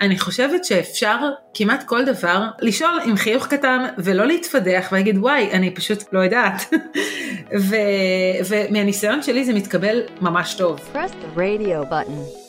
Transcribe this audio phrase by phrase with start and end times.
[0.00, 1.18] אני חושבת שאפשר
[1.54, 6.74] כמעט כל דבר לשאול עם חיוך קטן ולא להתפדח ולהגיד וואי אני פשוט לא יודעת
[7.68, 7.76] ו,
[8.48, 10.80] ומהניסיון שלי זה מתקבל ממש טוב.
[10.94, 12.40] Press the radio button.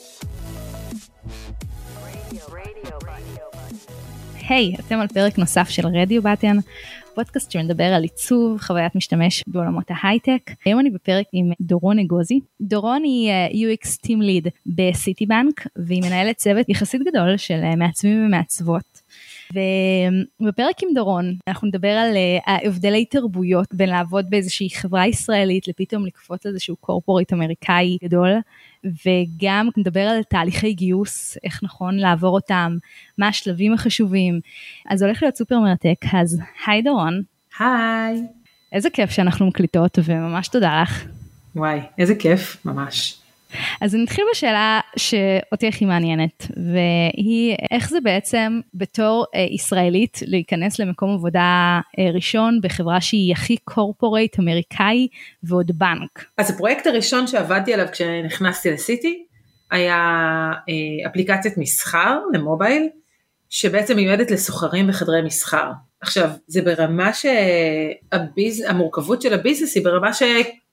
[4.48, 6.56] היי, hey, אתם על פרק נוסף של רדיו בטן,
[7.14, 10.50] פודקאסט שמדבר על עיצוב חוויית משתמש בעולמות ההייטק.
[10.64, 12.40] היום אני בפרק עם דורון אגוזי.
[12.60, 17.76] דורון היא uh, UX Team Lead בסיטי בנק והיא מנהלת צוות יחסית גדול של uh,
[17.76, 19.01] מעצבים ומעצבות.
[19.52, 26.06] ובפרק עם דורון אנחנו נדבר על uh, ההבדלי תרבויות בין לעבוד באיזושהי חברה ישראלית לפתאום
[26.06, 28.30] לקפוץ לאיזשהו קורפורט אמריקאי גדול
[28.84, 32.76] וגם נדבר על תהליכי גיוס, איך נכון לעבור אותם,
[33.18, 34.40] מה השלבים החשובים.
[34.88, 37.22] אז הולך להיות סופר מרתק, אז היי דורון.
[37.58, 38.22] היי.
[38.72, 41.04] איזה כיף שאנחנו מקליטות וממש תודה לך.
[41.56, 43.21] וואי, איזה כיף, ממש.
[43.80, 51.14] אז נתחיל בשאלה שאותי הכי מעניינת, והיא איך זה בעצם בתור אה, ישראלית להיכנס למקום
[51.14, 55.08] עבודה אה, ראשון בחברה שהיא הכי corporate אמריקאי
[55.42, 56.24] ועוד בנק.
[56.38, 59.26] אז הפרויקט הראשון שעבדתי עליו כשנכנסתי לסיטי
[59.70, 59.96] היה
[60.68, 62.88] אה, אפליקציית מסחר למובייל,
[63.50, 65.70] שבעצם מיועדת לסוחרים בחדרי מסחר.
[66.00, 70.22] עכשיו, זה ברמה שהמורכבות של ה business היא ברמה ש...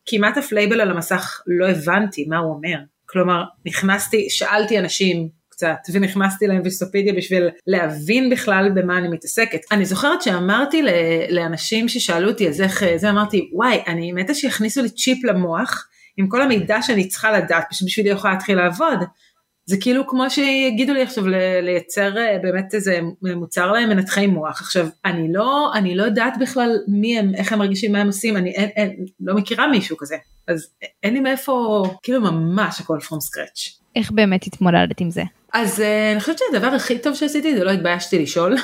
[0.10, 2.78] כמעט אף לייבל על המסך לא הבנתי מה הוא אומר.
[3.06, 9.60] כלומר, נכנסתי, שאלתי אנשים קצת, ונכנסתי לאינבסטופידיה בשביל להבין בכלל במה אני מתעסקת.
[9.72, 10.82] אני זוכרת שאמרתי
[11.30, 15.88] לאנשים ששאלו אותי אז איך זה, אמרתי, וואי, אני מתה שיכניסו לי צ'יפ למוח
[16.18, 19.00] עם כל המידע שאני צריכה לדעת, בשביל יכולה להתחיל לעבוד.
[19.70, 21.28] זה כאילו כמו שיגידו לי עכשיו
[21.62, 24.62] לייצר אה, באמת איזה מוצר להם מנתחי מוח.
[24.62, 28.38] עכשיו, אני לא, אני לא יודעת בכלל מי הם, איך הם מרגישים, מה הם עושים,
[28.38, 30.18] אני אין, אין, לא מכירה מישהו כזה.
[30.48, 30.68] אז
[31.04, 33.80] אין לי מאיפה, כאילו ממש הכל from scratch.
[33.96, 35.24] איך באמת התמודדת עם זה?
[35.54, 38.56] אז אה, אני חושבת שהדבר הכי טוב שעשיתי זה לא התביישתי לשאול.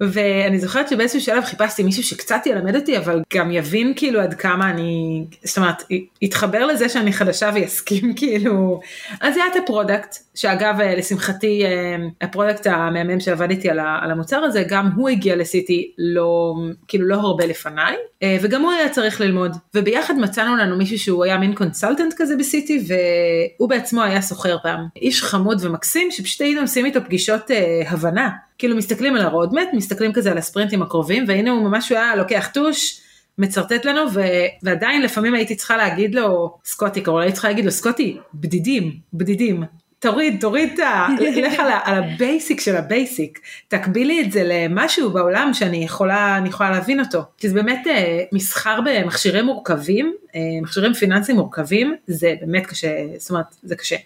[0.00, 4.70] ואני זוכרת שבאיזשהו שלב חיפשתי מישהו שקצת ילמד אותי אבל גם יבין כאילו עד כמה
[4.70, 5.82] אני זאת אומרת
[6.22, 8.80] יתחבר לזה שאני חדשה ויסכים כאילו.
[9.20, 13.70] אז זה היה את ה product שאגב אה, לשמחתי אה, ה product המהמם שעבד איתי
[13.70, 16.54] על המוצר הזה גם הוא הגיע לסיטי לא
[16.88, 19.56] כאילו לא הרבה לפניי אה, וגם הוא היה צריך ללמוד.
[19.74, 24.86] וביחד מצאנו לנו מישהו שהוא היה מין consultant כזה בסיטי והוא בעצמו היה סוחר פעם.
[24.96, 27.50] איש חמוד ומקסים שפשוט היינו עושים איתו פגישות
[27.88, 32.16] הבנה כאילו מסתכלים על ה roadmap, מסתכלים כזה על הספרינטים הקרובים, והנה הוא ממש היה
[32.16, 33.00] לוקח טוש,
[33.38, 34.20] מצרטט לנו, ו...
[34.62, 39.64] ועדיין לפעמים הייתי צריכה להגיד לו, סקוטי, קראו הייתי צריכה להגיד לו, סקוטי, בדידים, בדידים.
[39.98, 41.06] תוריד, תוריד את ה...
[41.46, 46.38] לך על, על ה basic של ה basic, תקבילי את זה למשהו בעולם שאני יכולה,
[46.46, 47.20] יכולה להבין אותו.
[47.38, 52.88] כי זה באמת אה, מסחר במכשירים מורכבים, אה, מכשירים פיננסיים מורכבים, זה באמת קשה,
[53.18, 53.96] זאת אומרת, זה קשה.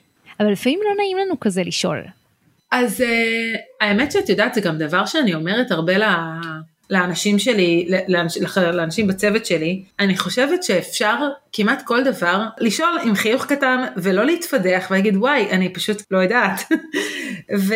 [0.41, 2.03] אבל לפעמים לא נעים לנו כזה לשאול.
[2.71, 3.05] אז uh,
[3.81, 5.93] האמת שאת יודעת זה גם דבר שאני אומרת הרבה
[6.91, 11.17] לאנשים שלי, לאנש, לאנשים בצוות שלי, אני חושבת שאפשר
[11.53, 16.61] כמעט כל דבר לשאול עם חיוך קטן ולא להתפדח ולהגיד וואי אני פשוט לא יודעת.
[17.67, 17.75] ו,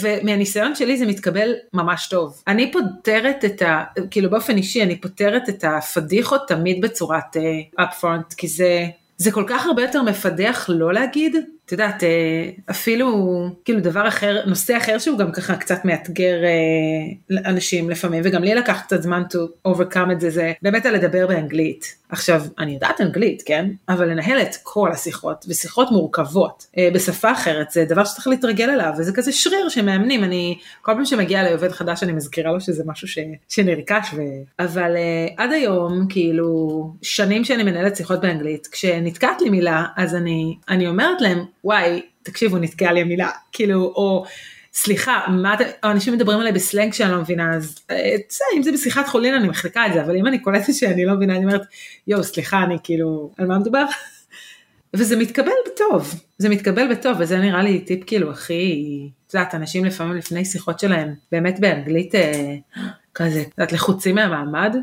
[0.00, 2.42] ומהניסיון שלי זה מתקבל ממש טוב.
[2.46, 3.84] אני פותרת את ה...
[4.10, 8.86] כאילו באופן אישי אני פותרת את הפדיחות תמיד בצורת uh, upfront כי זה...
[9.16, 11.36] זה כל כך הרבה יותר מפדח לא להגיד,
[11.66, 17.40] את יודעת, אה, אפילו כאילו דבר אחר, נושא אחר שהוא גם ככה קצת מאתגר אה,
[17.50, 21.26] אנשים לפעמים, וגם לי לקח קצת זמן to overcome את זה, זה באמת על לדבר
[21.26, 21.96] באנגלית.
[22.14, 23.70] עכשיו, אני יודעת אנגלית, כן?
[23.88, 28.92] אבל לנהל את כל השיחות, ושיחות מורכבות, אה, בשפה אחרת, זה דבר שצריך להתרגל אליו,
[28.98, 33.08] וזה כזה שריר שמאמנים, אני, כל פעם שמגיע לעובד חדש אני מזכירה לו שזה משהו
[33.08, 34.20] ש, שנרכש, ו...
[34.58, 34.96] אבל
[35.36, 41.20] עד היום, כאילו, שנים שאני מנהלת שיחות באנגלית, כשנתקעת לי מילה, אז אני, אני אומרת
[41.20, 44.24] להם, וואי, תקשיבו, נתקעה לי המילה, כאילו, או
[44.74, 48.72] סליחה, מה אתם, אנשים מדברים עליי בסלנג שאני לא מבינה, אז אה, בסדר, אם זה
[48.72, 51.62] בשיחת חולין אני מחליקה את זה, אבל אם אני קולטת שאני לא מבינה, אני אומרת,
[52.06, 53.84] יואו, סליחה, אני כאילו, על מה מדובר?
[54.96, 59.84] וזה מתקבל בטוב, זה מתקבל בטוב, וזה נראה לי טיפ כאילו הכי, את יודעת, אנשים
[59.84, 62.54] לפעמים לפני שיחות שלהם, באמת באנגלית אה,
[63.14, 64.76] כזה, את יודעת, לחוצים מהמעמד,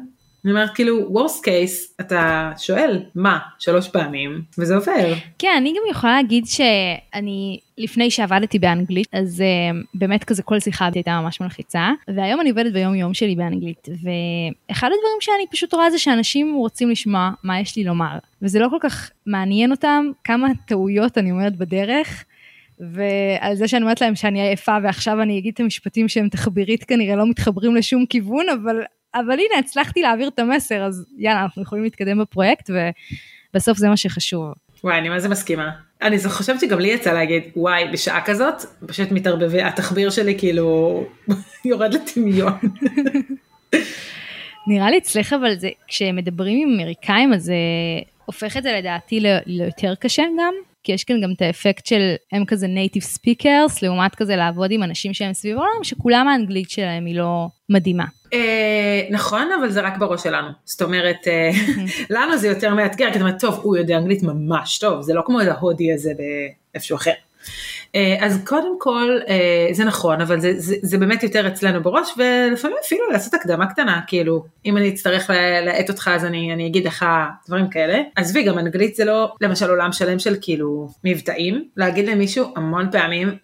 [0.46, 5.14] אני אומרת כאילו וורסט קייס אתה שואל מה שלוש פעמים וזה עובר.
[5.40, 10.90] כן אני גם יכולה להגיד שאני לפני שעבדתי באנגלית אז uh, באמת כזה כל שיחה
[10.94, 15.90] הייתה ממש מלחיצה והיום אני עובדת ביום יום שלי באנגלית ואחד הדברים שאני פשוט רואה
[15.90, 20.48] זה שאנשים רוצים לשמוע מה יש לי לומר וזה לא כל כך מעניין אותם כמה
[20.68, 22.24] טעויות אני אומרת בדרך.
[22.94, 27.16] ועל זה שאני אומרת להם שאני עייפה ועכשיו אני אגיד את המשפטים שהם תחבירית כנראה
[27.16, 28.82] לא מתחברים לשום כיוון אבל
[29.16, 32.70] אבל הנה, הצלחתי להעביר את המסר, אז יאללה, אנחנו יכולים להתקדם בפרויקט,
[33.54, 34.54] ובסוף זה מה שחשוב.
[34.84, 35.70] וואי, אני מה זה מסכימה.
[36.02, 38.54] אני חושבת שגם לי יצא להגיד וואי בשעה כזאת
[38.88, 41.04] פשוט מתערבבי התחביר שלי כאילו
[41.66, 42.54] יורד לטמיון.
[44.68, 47.54] נראה לי אצלך אבל זה כשמדברים עם אמריקאים אז זה
[48.26, 50.54] הופך את זה לדעתי ליותר קשה גם
[50.84, 54.84] כי יש כאן גם את האפקט של הם כזה native speakers לעומת כזה לעבוד עם
[54.84, 58.06] אנשים שהם סביב העולם שכולם האנגלית שלהם היא לא מדהימה.
[58.34, 61.52] אה, נכון אבל זה רק בראש שלנו זאת אומרת אה,
[62.10, 65.22] לנו זה יותר מאתגר כי אתה אומר טוב הוא יודע אנגלית ממש טוב זה לא
[65.26, 66.12] כמו ההודי הזה
[66.74, 67.12] באיפשהו אחר.
[67.96, 69.20] אה, אז קודם כל
[69.72, 74.02] זה נכון אבל זה, זה, זה באמת יותר אצלנו בראש ולפעמים אפילו לעשות הקדמה קטנה
[74.08, 75.30] כאילו אם אני אצטרך
[75.66, 77.06] להאט אותך אז אני, אני אגיד לך
[77.48, 78.00] דברים כאלה.
[78.16, 83.36] עזבי גם אנגלית זה לא למשל עולם שלם של כאילו מבטאים להגיד למישהו המון פעמים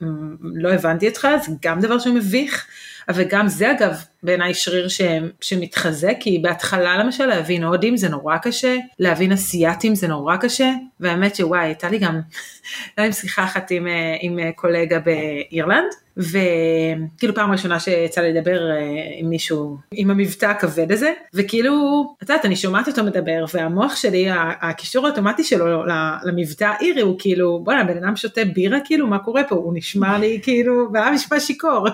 [0.42, 2.68] לא הבנתי אותך זה גם דבר שהוא מביך.
[3.14, 5.02] וגם זה אגב בעיניי שריר ש,
[5.42, 11.36] שמתחזק, כי בהתחלה למשל להבין הודים זה נורא קשה, להבין אסייתים זה נורא קשה, והאמת
[11.36, 12.20] שוואי, הייתה לי גם,
[12.88, 13.88] הייתה לי שיחה אחת עם,
[14.22, 18.78] עם קולגה באירלנד, וכאילו פעם ראשונה שיצא לי לדבר אה,
[19.18, 24.28] עם מישהו עם המבטא הכבד הזה וכאילו את יודעת אני שומעת אותו מדבר והמוח שלי
[24.62, 25.84] הקישור האוטומטי שלו
[26.24, 29.56] למבטא האירי הוא כאילו בואנה בן אדם שותה בירה כאילו מה קורה פה?
[29.56, 31.88] הוא נשמע לי כאילו והיה משפט שיכור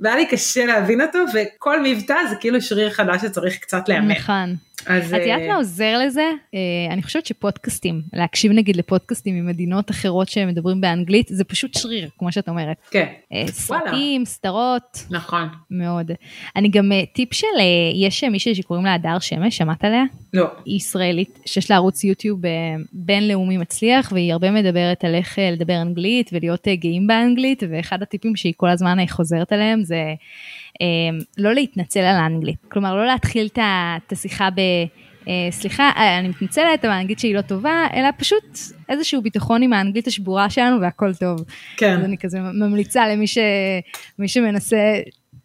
[0.00, 4.10] והיה לי קשה להבין אותו וכל מבטא זה כאילו שריר חדש שצריך קצת לאמן.
[4.10, 4.56] נכון.
[4.86, 5.14] אז...
[5.14, 6.30] את יודעת מה עוזר לזה?
[6.54, 6.58] אה,
[6.92, 12.48] אני חושבת שפודקאסטים, להקשיב נגיד לפודקאסטים ממדינות אחרות שמדברים באנגלית, זה פשוט שריר, כמו שאת
[12.48, 12.76] אומרת.
[12.90, 13.06] כן.
[13.32, 15.06] אה, סרטים, סדרות.
[15.10, 15.48] נכון.
[15.70, 16.10] מאוד.
[16.56, 17.46] אני גם, אה, טיפ של,
[17.94, 20.04] יש מישהי שקוראים לה הדר שמש, שמעת עליה?
[20.34, 20.46] לא.
[20.64, 22.40] היא ישראלית, שיש לה ערוץ יוטיוב
[22.92, 28.54] בינלאומי מצליח, והיא הרבה מדברת על איך לדבר אנגלית ולהיות גאים באנגלית, ואחד הטיפים שהיא
[28.56, 30.14] כל הזמן חוזרת עליהם זה...
[30.80, 32.58] אמ, לא להתנצל על האנגלית.
[32.68, 34.60] כלומר, לא להתחיל את השיחה ב...
[35.28, 39.62] אה, סליחה, אה, אני מתנצלת, אבל אני אגיד שהיא לא טובה, אלא פשוט איזשהו ביטחון
[39.62, 41.40] עם האנגלית השבורה שלנו והכל טוב.
[41.76, 41.98] כן.
[41.98, 43.38] אז אני כזה ממליצה למי ש...
[44.26, 44.76] שמנסה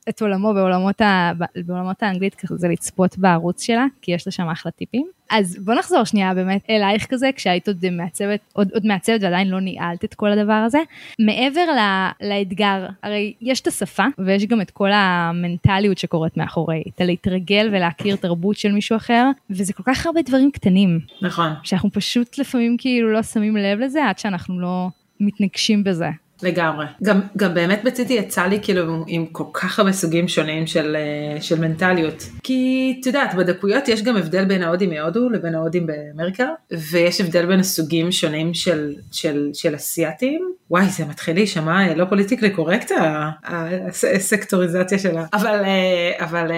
[0.10, 1.32] את עולמו בעולמות, ה...
[1.66, 5.08] בעולמות האנגלית כזה לצפות בערוץ שלה, כי יש לה שם אחלה טיפים.
[5.30, 9.60] אז בוא נחזור שנייה באמת אלייך כזה, כשהיית עוד מעצבת, עוד, עוד מעצבת ועדיין לא
[9.60, 10.80] ניהלת את כל הדבר הזה.
[11.20, 17.02] מעבר לה, לאתגר, הרי יש את השפה ויש גם את כל המנטליות שקורית מאחורי, את
[17.02, 21.00] הלהתרגל ולהכיר תרבות של מישהו אחר, וזה כל כך הרבה דברים קטנים.
[21.22, 21.52] נכון.
[21.64, 24.88] שאנחנו פשוט לפעמים כאילו לא שמים לב לזה עד שאנחנו לא
[25.20, 26.10] מתנגשים בזה.
[26.44, 26.86] לגמרי.
[27.04, 31.42] גם, גם באמת בציטי יצא לי כאילו עם כל כך הרבה סוגים שונים של, אה,
[31.42, 32.24] של מנטליות.
[32.44, 36.48] כי את יודעת, בדקויות יש גם הבדל בין ההודים מהודו לבין ההודים באמריקה,
[36.92, 40.54] ויש הבדל בין הסוגים שונים של, של, של אסייתים.
[40.72, 42.92] וואי, זה מתחיל להישמע אה, לא פוליטיקלי קורקט
[44.16, 45.26] הסקטוריזציה שלה.
[45.34, 46.52] אבל, אה, אבל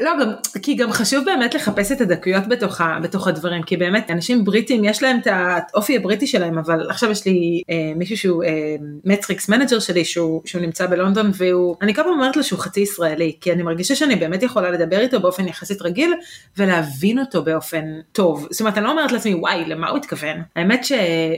[0.00, 0.30] לא, גם,
[0.62, 5.02] כי גם חשוב באמת לחפש את הדקויות בתוך, בתוך הדברים, כי באמת אנשים בריטים יש
[5.02, 5.26] להם את
[5.72, 10.42] האופי הבריטי שלהם, אבל עכשיו יש לי אה, מישהו שהוא אה, matrix manager שלי שהוא,
[10.44, 13.94] שהוא נמצא בלונדון והוא, אני כל פעם אומרת לו שהוא חצי ישראלי, כי אני מרגישה
[13.94, 16.14] שאני באמת יכולה לדבר איתו באופן יחסית רגיל
[16.56, 18.48] ולהבין אותו באופן טוב.
[18.50, 20.36] זאת אומרת, אני לא אומרת לעצמי וואי, למה הוא התכוון?
[20.56, 20.92] האמת ש,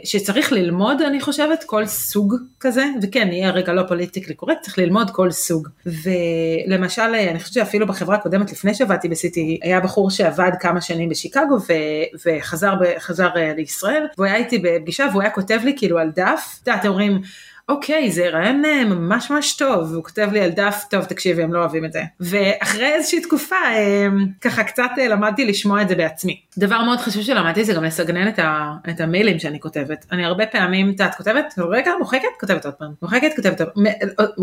[0.05, 5.11] שצריך ללמוד, אני חושבת, כל סוג כזה, וכן, יהיה רגע לא politically correct, צריך ללמוד
[5.11, 5.69] כל סוג.
[5.87, 11.57] ולמשל, אני חושבת שאפילו בחברה הקודמת לפני שעבדתי בסיטי היה בחור שעבד כמה שנים בשיקגו
[11.69, 16.11] ו- וחזר ב- אה, לישראל והוא היה איתי בפגישה והוא היה כותב לי כאילו על
[16.17, 17.21] דף, את יודעת, אומרים
[17.69, 21.53] אוקיי, זה רעיון אה, ממש ממש טוב, והוא כותב לי על דף, טוב תקשיבי, הם
[21.55, 22.03] לא אוהבים את זה.
[22.21, 24.07] ואחרי איזושהי תקופה, אה,
[24.41, 26.41] ככה קצת אה, למדתי לשמוע את זה בעצמי.
[26.59, 30.07] דבר מאוד חשוב שלמדתי זה גם לסגנן את, ה, את המיילים שאני כותבת.
[30.13, 33.85] אני הרבה פעמים, את כותבת, רגע, מוחקת, כותבת עוד פעם, מוחקת, כותבת עוד פעם,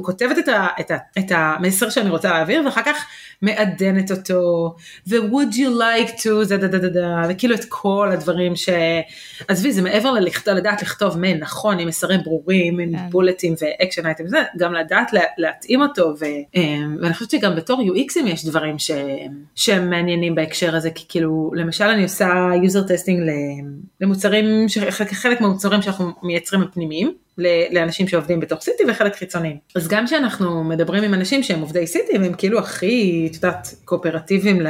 [0.03, 3.05] כותבת את, ה, את, ה, את המסר שאני רוצה להעביר, ואחר כך
[3.41, 4.75] מעדנת אותו,
[5.08, 8.70] ו-would you like to, זה דה דה דה דה, וכאילו את כל הדברים ש...
[9.48, 10.13] עזבי, זה מעבר
[10.48, 13.09] לדעת לכתוב מייל נכון, עם מסרים ברורים, עם כן.
[13.10, 16.25] בולטים ו action items, גם לדעת להתאים אותו, ו,
[16.56, 18.92] אמ, ואני חושבת שגם בתור UXים יש דברים ש,
[19.56, 23.20] שהם מעניינים בהקשר הזה, כי כאילו, למשל אני עושה user testing
[24.01, 24.66] למוצרים,
[25.12, 27.13] חלק מהמוצרים שאנחנו מייצרים הפנימיים.
[27.72, 29.58] לאנשים שעובדים בתוך סיטי וחלק חיצוניים.
[29.75, 34.62] אז גם כשאנחנו מדברים עם אנשים שהם עובדי סיטי והם כאילו הכי, את יודעת, קואופרטיביים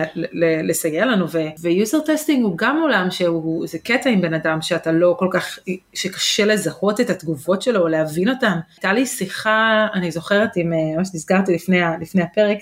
[0.64, 1.26] לסייע לנו
[1.62, 5.28] ו user testing הוא גם עולם שהוא, זה קטע עם בן אדם שאתה לא כל
[5.32, 5.60] כך,
[5.94, 8.58] שקשה לזהות את התגובות שלו או להבין אותן.
[8.76, 12.58] הייתה לי שיחה, אני זוכרת עם, אה, מה שנזכרתי לפני, לפני הפרק,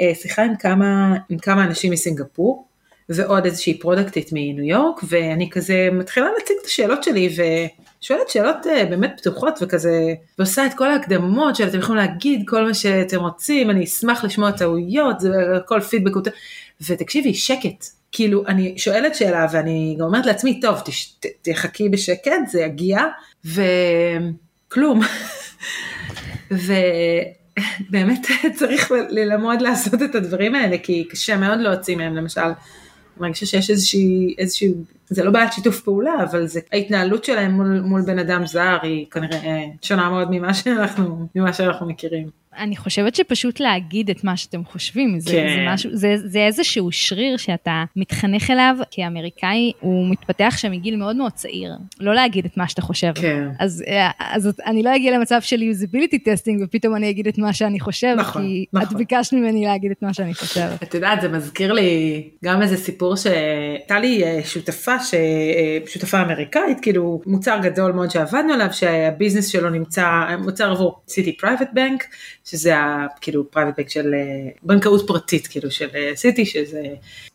[0.00, 2.68] אה, שיחה עם כמה, עם כמה אנשים מסינגפור.
[3.08, 7.28] ועוד איזושהי פרודקטית מניו יורק ואני כזה מתחילה להציג את השאלות שלי
[8.02, 12.74] ושואלת שאלות uh, באמת פתוחות וכזה ועושה את כל ההקדמות שאתם יכולים להגיד כל מה
[12.74, 16.12] שאתם רוצים אני אשמח לשמוע טעויות זה הכל פידבק
[16.80, 17.84] ותקשיבי שקט.
[18.12, 23.00] כאילו, אני שואלת שאלה ואני גם אומרת לעצמי, טוב, תש, ת, תחכי בשקט, זה יגיע,
[23.44, 25.00] וכלום.
[26.50, 28.26] ובאמת
[28.58, 32.54] צריך ללמוד לעשות את הדברים האלה, כי קשה מאוד להוציא מהם, למשל, אני
[33.20, 34.72] מרגישה שיש איזושהי, איזושהי,
[35.10, 39.06] זה לא בעיית שיתוף פעולה, אבל זה, ההתנהלות שלהם מול, מול בן אדם זר היא
[39.10, 42.28] כנראה שונה מאוד ממה שאנחנו, ממה שאנחנו מכירים.
[42.58, 45.48] אני חושבת שפשוט להגיד את מה שאתם חושבים, זה, כן.
[45.56, 51.16] זה, משהו, זה, זה איזשהו שריר שאתה מתחנך אליו כאמריקאי, הוא מתפתח שם מגיל מאוד
[51.16, 53.12] מאוד צעיר, לא להגיד את מה שאתה חושב.
[53.14, 53.48] כן.
[53.58, 57.52] אז, אה, אז אני לא אגיע למצב של usability testing ופתאום אני אגיד את מה
[57.52, 58.88] שאני חושב, נכון, כי נכון.
[58.88, 60.82] את ביקשת ממני להגיד את מה שאני חושבת.
[60.82, 65.14] את יודעת, זה מזכיר לי גם איזה סיפור שהייתה לי אה, שותפה, ש...
[65.14, 70.06] אה, שותפה אמריקאית, כאילו מוצר גדול מאוד שעבדנו עליו, שה business שלו נמצא,
[70.38, 72.04] מוצר עבור סיטי private bank,
[72.44, 72.74] שזה
[73.20, 76.82] כאילו private bank של אה, בנקאות פרטית, כאילו של סיטי, שזה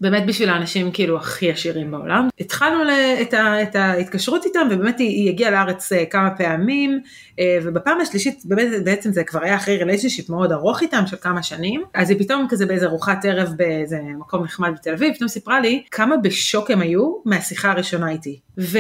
[0.02, 2.28] באמת בשביל האנשים כאילו הכי עשירים בעולם.
[2.40, 2.84] התחלנו
[3.22, 3.64] את, ה...
[3.64, 7.00] את ההתקשרות איתם, ובאמת היא, היא הגיעה לארץ אה, כמה פעמים,
[7.40, 11.44] אה, ובפעם השלישית באמת בעצם זה כבר היה אחרי relationship מאוד ארוך איתם של כמה
[11.44, 15.60] שנים, אז היא פתאום כזה באיזה ארוחת ערב באיזה מקום נחמד בתל אביב, פתאום סיפרה
[15.60, 17.14] לי כמה בשוק הם היו
[17.54, 18.40] מהשיחה הראשונה איתי.
[18.58, 18.78] ו...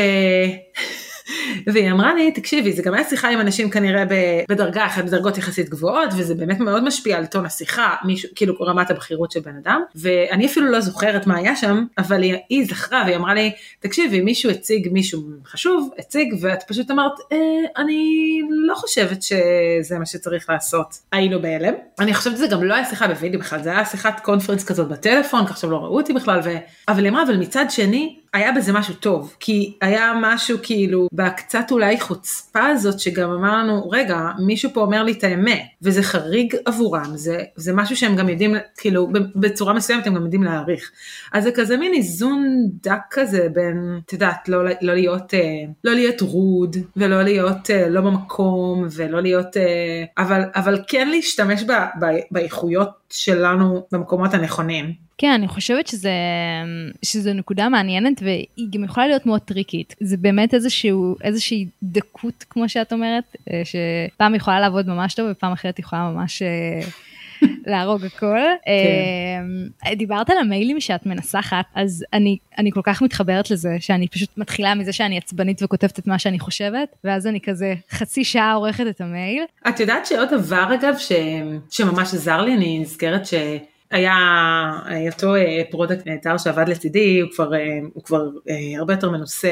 [1.67, 4.03] והיא אמרה לי, תקשיבי, זה גם היה שיחה עם אנשים כנראה
[4.49, 8.91] בדרגה אחת, בדרגות יחסית גבוהות, וזה באמת מאוד משפיע על טון השיחה, מישהו, כאילו רמת
[8.91, 13.03] הבכירות של בן אדם, ואני אפילו לא זוכרת מה היה שם, אבל היא, היא זכרה
[13.05, 17.37] והיא אמרה לי, תקשיבי, מישהו הציג מישהו חשוב, הציג, ואת פשוט אמרת, אה,
[17.77, 20.97] אני לא חושבת שזה מה שצריך לעשות.
[21.11, 21.73] היינו בהלם.
[21.99, 25.47] אני חושבת שזה גם לא היה שיחה בווידאו בכלל, זה היה שיחת קונפרנס כזאת בטלפון,
[25.47, 26.49] כך שלא ראו אותי בכלל, ו...
[26.87, 31.71] אבל היא אמרה, אבל מצד שני, היה בזה משהו טוב, כי היה משהו כאילו בקצת
[31.71, 37.11] אולי חוצפה הזאת שגם אמרנו, רגע, מישהו פה אומר לי את האמת, וזה חריג עבורם,
[37.15, 40.91] זה, זה משהו שהם גם יודעים, כאילו, בצורה מסוימת הם גם יודעים להעריך.
[41.31, 45.39] אז זה כזה מין איזון דק כזה בין, את יודעת, לא, לא להיות, אה,
[45.83, 51.63] לא להיות רוד, ולא להיות אה, לא במקום, ולא להיות, אה, אבל, אבל כן להשתמש
[51.63, 55.02] ב, ב, באיכויות שלנו במקומות הנכונים.
[55.17, 56.11] כן, אני חושבת שזה,
[57.05, 59.95] שזה נקודה מעניינת והיא גם יכולה להיות מאוד טריקית.
[59.99, 65.51] זה באמת איזשהו, איזושהי דקות, כמו שאת אומרת, אה, שפעם יכולה לעבוד ממש טוב ופעם
[65.51, 66.79] אחרת יכולה ממש אה,
[67.71, 68.37] להרוג הכל.
[68.65, 69.95] כן.
[69.95, 74.75] דיברת על המיילים שאת מנסחת, אז אני, אני כל כך מתחברת לזה, שאני פשוט מתחילה
[74.75, 79.01] מזה שאני עצבנית וכותבת את מה שאני חושבת, ואז אני כזה חצי שעה עורכת את
[79.01, 79.43] המייל.
[79.67, 81.11] את יודעת שעוד דבר אגב, ש,
[81.69, 83.33] שממש עזר לי, אני נזכרת ש...
[83.93, 84.15] היה
[85.11, 85.33] אותו
[85.71, 87.51] product נהדר שעבד לצידי, הוא כבר,
[87.93, 88.27] הוא כבר
[88.77, 89.51] הרבה יותר מנוסה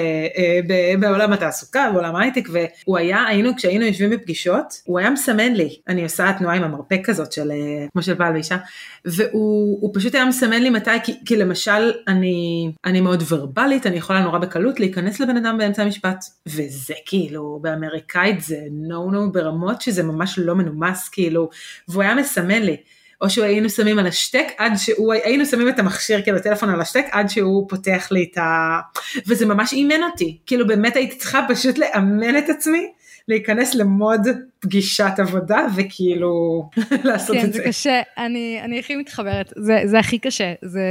[1.00, 6.03] בעולם התעסוקה, בעולם ההייטק, והוא היה, היינו, כשהיינו יושבים בפגישות, הוא היה מסמן לי, אני
[6.03, 7.51] עושה תנועה עם המרפק כזאת של,
[7.91, 8.57] כמו של בעל ואישה,
[9.05, 14.21] והוא פשוט היה מסמן לי מתי, כי, כי למשל אני, אני מאוד ורבלית, אני יכולה
[14.21, 20.03] נורא בקלות להיכנס לבן אדם באמצע המשפט, וזה כאילו, באמריקאית זה נו נו ברמות שזה
[20.03, 21.50] ממש לא מנומס, כאילו,
[21.88, 22.77] והוא היה מסמן לי.
[23.21, 27.05] או שהיינו שמים על השתק עד שהוא, היינו שמים את המכשיר כאילו הטלפון על השתק
[27.11, 28.79] עד שהוא פותח לי את ה...
[29.27, 32.91] וזה ממש אימן אותי, כאילו באמת הייתי צריכה פשוט לאמן את עצמי,
[33.27, 34.21] להיכנס ל mode
[34.59, 36.31] פגישת עבודה וכאילו
[37.03, 37.59] לעשות כן, את זה.
[37.59, 40.81] כן, זה קשה, אני, אני הכי מתחברת, זה, זה הכי קשה, זה,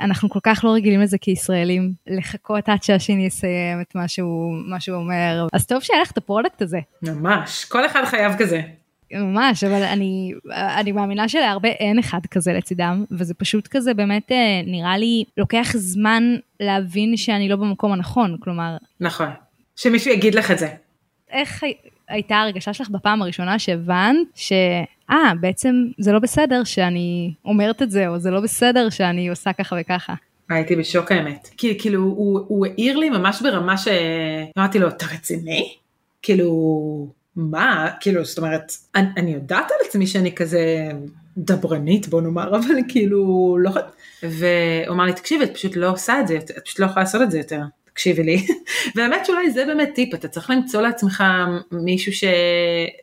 [0.00, 4.80] אנחנו כל כך לא רגילים לזה כישראלים, לחכות עד שהשני יסיים את מה שהוא, מה
[4.80, 6.78] שהוא אומר, אז טוב שהיה לך את ה product הזה.
[7.02, 8.60] ממש, כל אחד חייב כזה.
[9.12, 14.32] ממש, אבל אני, אני מאמינה שלהרבה אין אחד כזה לצידם, וזה פשוט כזה באמת
[14.66, 18.76] נראה לי לוקח זמן להבין שאני לא במקום הנכון, כלומר...
[19.00, 19.28] נכון,
[19.76, 20.68] שמישהו יגיד לך את זה.
[21.30, 21.64] איך
[22.08, 28.08] הייתה הרגשה שלך בפעם הראשונה שהבנת שאה, בעצם זה לא בסדר שאני אומרת את זה,
[28.08, 30.14] או זה לא בסדר שאני עושה ככה וככה.
[30.50, 31.48] הייתי בשוק האמת.
[31.56, 35.74] כי כאילו הוא, הוא העיר לי ממש ברמה שאמרתי לו, אתה רציני?
[36.22, 37.19] כאילו...
[37.40, 40.90] מה, כאילו, זאת אומרת, אני, אני יודעת על עצמי שאני כזה
[41.36, 43.70] דברנית, בוא נאמר, אבל כאילו, לא...
[44.22, 47.22] והוא אמר לי, תקשיבי, את פשוט לא עושה את זה, את פשוט לא יכולה לעשות
[47.22, 48.46] את זה יותר, תקשיבי לי.
[48.96, 51.24] והאמת שאולי זה באמת טיפ, אתה צריך למצוא לעצמך
[51.72, 52.24] מישהו ש...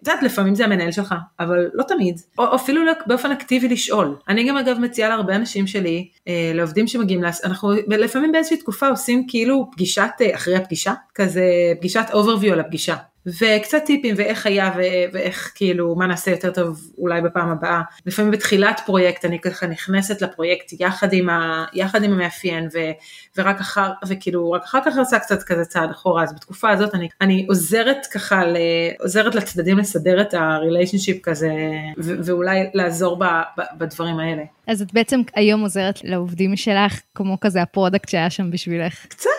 [0.01, 2.22] את יודעת, לפעמים זה המנהל שלך, אבל לא תמיד.
[2.38, 4.15] או אפילו באופן אקטיבי לשאול.
[4.27, 7.29] אני גם אגב מציעה להרבה אנשים שלי, אה, לעובדים שמגיעים, לה...
[7.44, 11.44] אנחנו לפעמים באיזושהי תקופה עושים כאילו פגישת, אחרי הפגישה, כזה
[11.79, 12.96] פגישת overview על הפגישה.
[13.27, 14.81] וקצת טיפים ואיך היה ו-
[15.13, 17.81] ואיך כאילו מה נעשה יותר טוב אולי בפעם הבאה.
[18.05, 22.91] לפעמים בתחילת פרויקט אני ככה נכנסת לפרויקט יחד עם, ה- יחד עם המאפיין ו-
[23.38, 27.07] ורק אחר, וכאילו רק אחר כך עושה קצת כזה צעד אחורה, אז בתקופה הזאת אני,
[27.22, 28.57] אני עוזרת ככה, ל-
[29.00, 31.50] עוזרת לצדדים לסדר את ה relationship כזה
[31.98, 33.24] ו- ואולי לעזור ב-
[33.57, 34.43] ב- בדברים האלה.
[34.67, 39.05] אז את בעצם היום עוזרת לעובדים שלך כמו כזה ה product שהיה שם בשבילך.
[39.10, 39.29] קצת,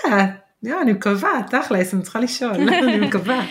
[0.63, 2.51] יו, אני מקווה, תכלס, אני צריכה לשאול,
[2.85, 3.45] אני מקווה.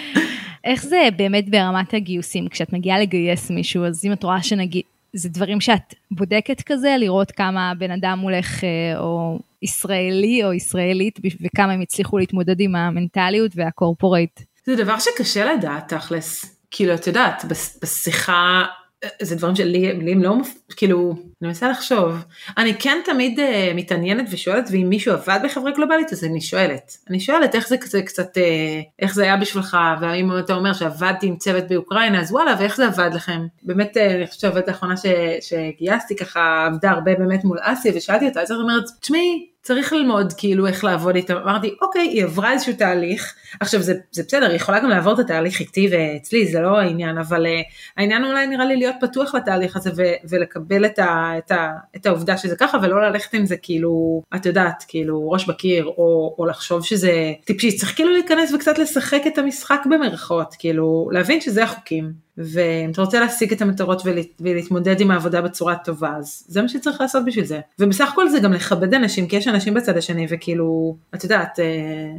[0.67, 4.81] איך זה באמת ברמת הגיוסים כשאת מגיעה לגייס מישהו אז אם את רואה שנגיד
[5.13, 11.19] זה דברים שאת בודקת כזה לראות כמה בן אדם הולך אה, או ישראלי או ישראלית
[11.41, 14.39] וכמה הם הצליחו להתמודד עם המנטליות והקורפורייט.
[14.65, 17.45] זה דבר שקשה לדעת תכלס, כאילו את יודעת
[17.81, 18.65] בשיחה
[19.21, 20.35] זה דברים שלי לי הם לא,
[20.75, 22.15] כאילו, אני מנסה לחשוב.
[22.57, 23.43] אני כן תמיד uh,
[23.75, 26.97] מתעניינת ושואלת, ואם מישהו עבד בחברה גלובלית, אז אני שואלת.
[27.09, 28.39] אני שואלת איך זה כזה קצת, uh,
[28.99, 32.87] איך זה היה בשבילך, והאם אתה אומר שעבדתי עם צוות באוקראינה, אז וואלה, ואיך זה
[32.87, 33.45] עבד לכם?
[33.63, 34.95] באמת, uh, אני חושבת שהעובדת האחרונה
[35.41, 40.33] שגייסתי ככה, עבדה הרבה באמת מול אסיה, ושאלתי אותה, אז היא אומרת, תשמעי, צריך ללמוד
[40.33, 44.55] כאילו איך לעבוד איתה, אמרתי אוקיי היא עברה איזשהו תהליך, עכשיו זה, זה בסדר היא
[44.55, 47.49] יכולה גם לעבור את התהליך איתי ואצלי זה לא העניין, אבל uh,
[47.97, 52.05] העניין אולי נראה לי להיות פתוח לתהליך הזה ו, ולקבל את, ה, את, ה, את
[52.05, 56.45] העובדה שזה ככה ולא ללכת עם זה כאילו את יודעת כאילו ראש בקיר או, או
[56.45, 62.26] לחשוב שזה טיפשי, צריך כאילו להיכנס וקצת לשחק את המשחק במרכאות, כאילו להבין שזה החוקים.
[62.37, 64.01] ואם אתה רוצה להשיג את המטרות
[64.39, 67.59] ולהתמודד עם העבודה בצורה טובה, אז זה מה שצריך לעשות בשביל זה.
[67.79, 72.17] ובסך הכל זה גם לכבד אנשים, כי יש אנשים בצד השני, וכאילו, את יודעת, אה,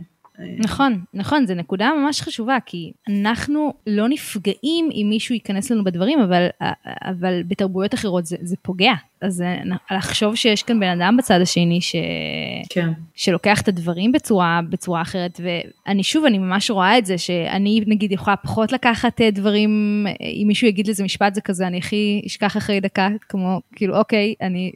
[0.59, 6.21] נכון, נכון, זו נקודה ממש חשובה, כי אנחנו לא נפגעים אם מישהו ייכנס לנו בדברים,
[6.21, 6.47] אבל,
[6.85, 8.93] אבל בתרבויות אחרות זה, זה פוגע.
[9.21, 9.45] אז
[9.91, 11.97] לחשוב שיש כאן בן אדם בצד השני ש...
[12.71, 12.89] כן.
[13.15, 18.13] שלוקח את הדברים בצורה, בצורה אחרת, ואני שוב, אני ממש רואה את זה, שאני נגיד
[18.13, 19.71] יכולה פחות לקחת אה, דברים,
[20.21, 24.35] אם מישהו יגיד לזה משפט זה כזה, אני הכי אשכח אחרי דקה, כמו, כאילו, אוקיי,
[24.41, 24.73] אני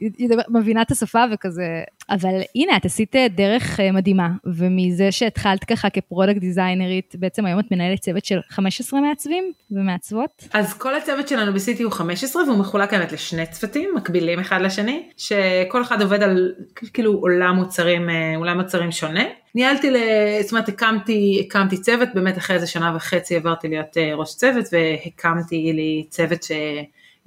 [0.49, 5.89] מבינה את השפה וכזה, אבל הנה, את עשית אה, דרך אה, מדהימה, ומזה שהתחלת ככה
[5.89, 10.43] כ product דיזיינרית, בעצם היום את מנהלת צוות של 15 מעצבים ומעצבות?
[10.53, 14.61] אז כל הצוות שלנו ב Citi הוא 15, והוא מחולק האמת לשני צוותים מקבילים אחד
[14.61, 16.51] לשני, שכל אחד עובד על
[16.93, 19.23] כאילו עולם מוצרים, אה, עולם מוצרים שונה.
[19.55, 19.91] ניהלתי,
[20.41, 25.73] זאת אומרת הקמתי, הקמתי צוות, באמת אחרי איזה שנה וחצי עברתי להיות ראש צוות והקמתי
[25.73, 26.51] לי צוות ש...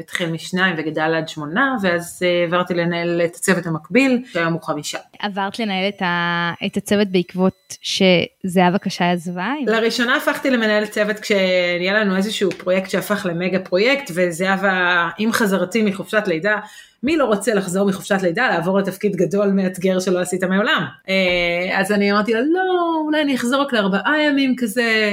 [0.00, 4.98] התחיל משניים וגדל עד שמונה, ואז אה, עברתי לנהל את הצוות המקביל, שהיום הוא חמישה.
[5.18, 6.52] עברת לנהל את, ה...
[6.66, 9.52] את הצוות בעקבות שזהבה קשי עזבה?
[9.66, 16.22] לראשונה הפכתי למנהל צוות כשנהיה לנו איזשהו פרויקט שהפך למגה פרויקט, וזהבה עם חזרתי מחופשת
[16.26, 16.56] לידה,
[17.02, 20.84] מי לא רוצה לחזור מחופשת לידה, לעבור לתפקיד גדול מאתגר שלא עשית מעולם.
[21.08, 25.10] אה, אז אני אמרתי לה, לא, אולי אני אחזור רק לארבעה ימים כזה,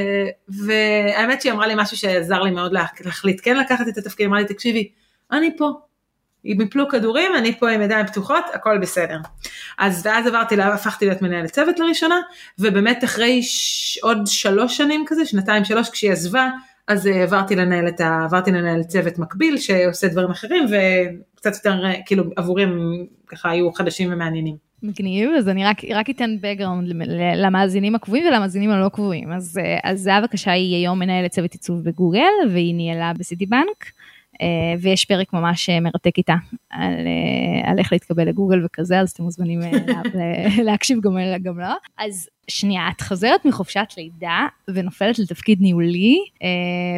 [0.50, 2.74] והאמת שהיא אמרה לי משהו שעזר לי מאוד
[3.06, 4.90] להחליט כן לקחת את התפקיד, אמרה לי, תקשיבי,
[5.32, 5.72] אני פה.
[6.46, 9.18] אם יפלו כדורים, אני פה עם ידיים פתוחות, הכל בסדר.
[9.78, 12.20] אז ואז עברתי, הפכתי להיות מנהלת צוות לראשונה,
[12.60, 13.98] ובאמת אחרי ש...
[13.98, 16.50] עוד שלוש שנים כזה, שנתיים שלוש, כשהיא עזבה,
[16.88, 18.24] אז אה, עברתי לנהל את ה...
[18.24, 23.72] עברתי לנהל צוות מקביל שעושה דברים אחרים וקצת יותר אה, כאילו עבורי הם ככה היו
[23.74, 24.56] חדשים ומעניינים.
[24.84, 26.94] מגניב, אז אני רק, רק אתן background
[27.36, 29.32] למאזינים הקבועים ולמאזינים הלא קבועים.
[29.32, 33.86] אז, אה, אז זהבה קשה היא היום מנהלת צוות עיצוב בגוגל והיא ניהלה בסיטי בנק.
[34.44, 36.36] אה, ויש פרק ממש אה, מרתק איתה
[36.70, 39.60] על, אה, על איך להתקבל לגוגל וכזה, אז אתם מוזמנים
[40.68, 41.66] להקשיב גם, גם לו.
[41.98, 46.18] אז שנייה, את חוזרת מחופשת לידה ונופלת לתפקיד ניהולי,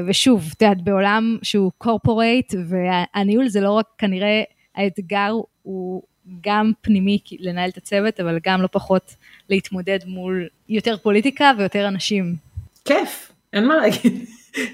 [0.08, 4.43] ושוב, את יודעת, בעולם שהוא קורפורייט, והניהול זה לא רק כנראה
[4.75, 6.03] האתגר הוא
[6.41, 9.15] גם פנימי לנהל את הצוות, אבל גם לא פחות
[9.49, 12.36] להתמודד מול יותר פוליטיקה ויותר אנשים.
[12.86, 14.25] כיף, אין מה להגיד.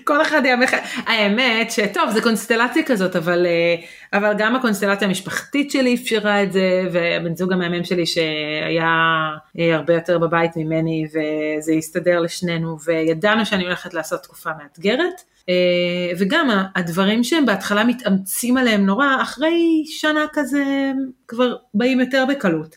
[0.04, 0.65] כל אחד יאמר,
[1.06, 3.76] האמת שטוב זה קונסטלציה כזאת אבל אה,
[4.13, 8.88] אבל גם הקונסטלציה המשפחתית שלי אפשרה את זה והבן זוג המהמם שלי שהיה
[9.60, 15.22] אה, הרבה יותר בבית ממני וזה הסתדר לשנינו וידענו שאני הולכת לעשות תקופה מאתגרת.
[15.50, 20.91] אה, וגם הדברים שהם בהתחלה מתאמצים עליהם נורא אחרי שנה כזה
[21.28, 22.76] כבר באים יותר בקלות.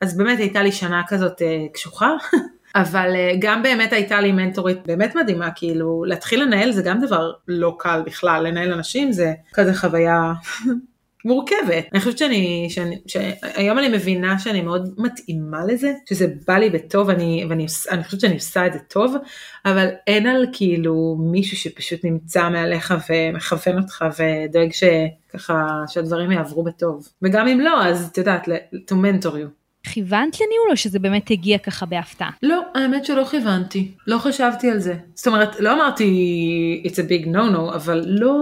[0.00, 2.10] אז באמת הייתה לי שנה כזאת קשוחה
[2.74, 7.32] אבל אה, גם באמת הייתה לי מנטורית באמת מדהימה, כאילו להתחיל לנהל זה גם דבר
[7.48, 10.32] לא קל בכלל, לנהל אנשים זה כזה חוויה
[11.24, 11.88] מורכבת.
[11.92, 17.10] אני חושבת שאני, שאני, שהיום אני מבינה שאני מאוד מתאימה לזה, שזה בא לי בטוב,
[17.10, 19.16] אני, ואני אני חושבת שאני עושה את זה טוב,
[19.64, 27.08] אבל אין על כאילו מישהו שפשוט נמצא מעליך ומכוון אותך ודואג שככה שהדברים יעברו בטוב.
[27.22, 28.48] וגם אם לא, אז את יודעת,
[28.90, 29.59] to mentor you.
[29.82, 32.30] כיוונת לניהול או שזה באמת הגיע ככה בהפתעה?
[32.42, 34.94] לא, האמת שלא כיוונתי, לא חשבתי על זה.
[35.14, 38.34] זאת אומרת, לא אמרתי it's a big no no, אבל לא,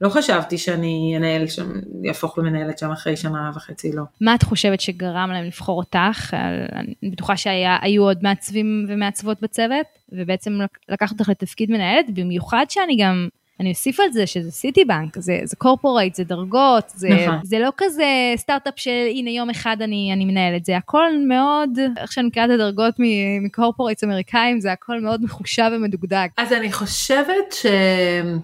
[0.00, 1.72] לא חשבתי שאני אנהל שם,
[2.04, 4.02] יהפוך למנהלת שם אחרי שנה וחצי, לא.
[4.20, 6.34] מה את חושבת שגרם להם לבחור אותך?
[6.72, 13.28] אני בטוחה שהיו עוד מעצבים ומעצבות בצוות, ובעצם לקחת אותך לתפקיד מנהלת, במיוחד שאני גם
[13.60, 17.38] אני אוסיף על זה שזה סיטי בנק, זה, זה קורפורייט, זה דרגות, זה, נכון.
[17.42, 18.04] זה לא כזה
[18.36, 22.50] סטארט-אפ של הנה יום אחד אני, אני מנהלת, זה הכל מאוד, איך שאני מכירה את
[22.50, 22.94] הדרגות
[23.40, 26.28] מקורפורייטס אמריקאים, זה הכל מאוד מחושב ומדוקדק.
[26.36, 27.66] אז אני חושבת ש...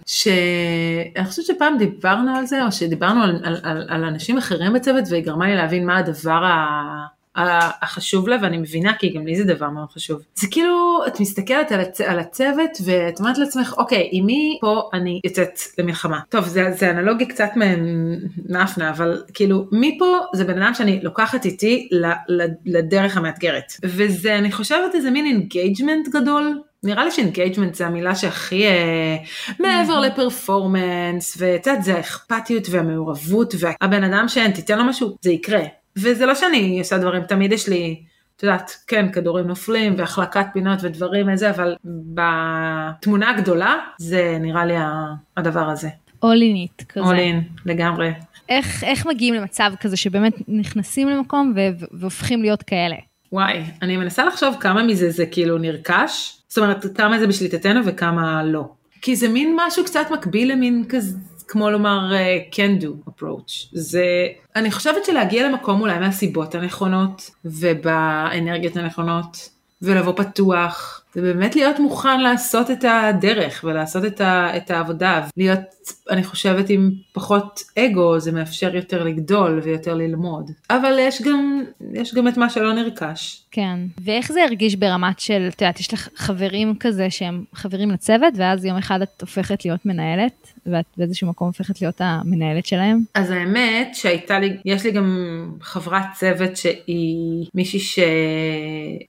[0.07, 0.29] ש...
[1.17, 5.05] אני חושבת שפעם דיברנו על זה, או שדיברנו על, על, על, על אנשים אחרים בצוות,
[5.11, 7.18] והיא גרמה לי להבין מה הדבר ה...
[7.83, 10.21] החשוב לה ואני מבינה כי גם לי זה דבר מאוד חשוב.
[10.35, 12.01] זה כאילו את מסתכלת על, הצ...
[12.01, 16.21] על הצוות ואת אומרת לעצמך אוקיי עם מי פה אני יוצאת למלחמה.
[16.29, 17.51] טוב זה, זה אנלוגיה קצת
[18.49, 23.73] מעפנה אבל כאילו מי פה זה בן אדם שאני לוקחת איתי ל, ל, לדרך המאתגרת
[23.85, 29.17] וזה אני חושבת איזה מין engagement גדול נראה לי ש engagement זה המילה שהכי אה,
[29.61, 35.31] מעבר ל performance ואת יודעת זה האכפתיות והמעורבות והבן אדם שאם תיתן לו משהו זה
[35.31, 35.63] יקרה
[36.03, 38.03] וזה לא שאני עושה דברים, תמיד יש לי,
[38.37, 44.75] את יודעת, כן, כדורים נופלים והחלקת פינות ודברים איזה, אבל בתמונה הגדולה זה נראה לי
[45.37, 45.89] הדבר הזה.
[46.25, 47.05] all in it כזה.
[47.05, 48.13] all in, לגמרי.
[48.49, 51.55] איך, איך מגיעים למצב כזה שבאמת נכנסים למקום
[51.93, 52.97] והופכים להיות כאלה?
[53.33, 58.43] וואי, אני מנסה לחשוב כמה מזה זה כאילו נרכש, זאת אומרת כמה זה בשליטתנו וכמה
[58.45, 58.69] לא.
[59.03, 61.17] כי זה מין משהו קצת מקביל למין כזה,
[61.49, 63.69] כמו לומר uh, can do approach.
[63.73, 64.05] זה,
[64.57, 69.49] אני חושבת שלהגיע למקום אולי מהסיבות הנכונות ובאנרגיות הנכונות
[69.83, 75.59] ולבוא פתוח ובאמת להיות מוכן לעשות את הדרך ולעשות את, ה, את העבודה, להיות,
[76.11, 80.51] אני חושבת, עם פחות אגו, זה מאפשר יותר לגדול ויותר ללמוד.
[80.71, 83.43] אבל יש גם, יש גם את מה שלא נרכש.
[83.51, 88.35] כן, ואיך זה הרגיש ברמת של, את יודעת, יש לך חברים כזה שהם חברים לצוות,
[88.37, 93.01] ואז יום אחד את הופכת להיות מנהלת, ואת באיזשהו מקום הופכת להיות המנהלת שלהם?
[93.15, 97.99] אז האמת שהייתה לי, יש לי גם חברת צוות שהיא מישהי ש...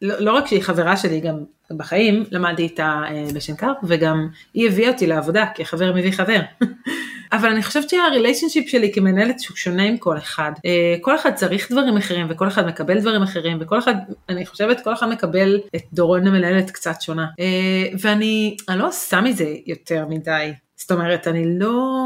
[0.02, 1.36] לא, לא רק שהיא חברה שלי, גם
[1.78, 6.39] בחיים למדתי איתה אה, בשנקר וגם היא הביאה אותי לעבודה כי חבר מביא חבר.
[7.34, 10.52] אבל אני חושבת שהריליישנשיפ שלי כמנהלת שהוא שונה עם כל אחד.
[10.65, 13.95] אה, כל אחד צריך דברים אחרים וכל אחד מקבל דברים אחרים וכל אחד,
[14.30, 17.26] אני חושבת כל אחד מקבל את דורון המנהלת קצת שונה.
[17.39, 20.52] אה, ואני לא עושה מזה יותר מדי.
[20.89, 22.04] זאת אומרת, אני לא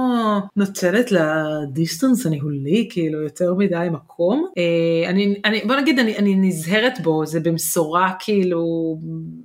[0.56, 4.48] נותנת לדיסטנס הניהולי כאילו יותר מדי מקום.
[4.58, 8.62] אה, אני, אני, בוא נגיד, אני, אני נזהרת בו, זה במשורה כאילו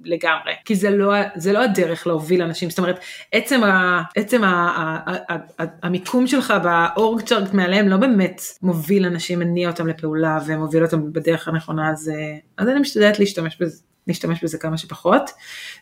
[0.05, 0.53] לגמרי.
[0.65, 3.01] כי זה לא, זה לא הדרך להוביל אנשים, זאת אומרת,
[3.33, 9.07] עצם, ה, עצם ה, ה, ה, ה, המיקום שלך באורג צ'ארט מעליהם לא באמת מוביל
[9.07, 13.83] אנשים, מניע אותם לפעולה ומוביל אותם בדרך הנכונה, אז, אה, אז אני משתדלת להשתמש בזה.
[14.07, 15.31] להשתמש בזה כמה שפחות.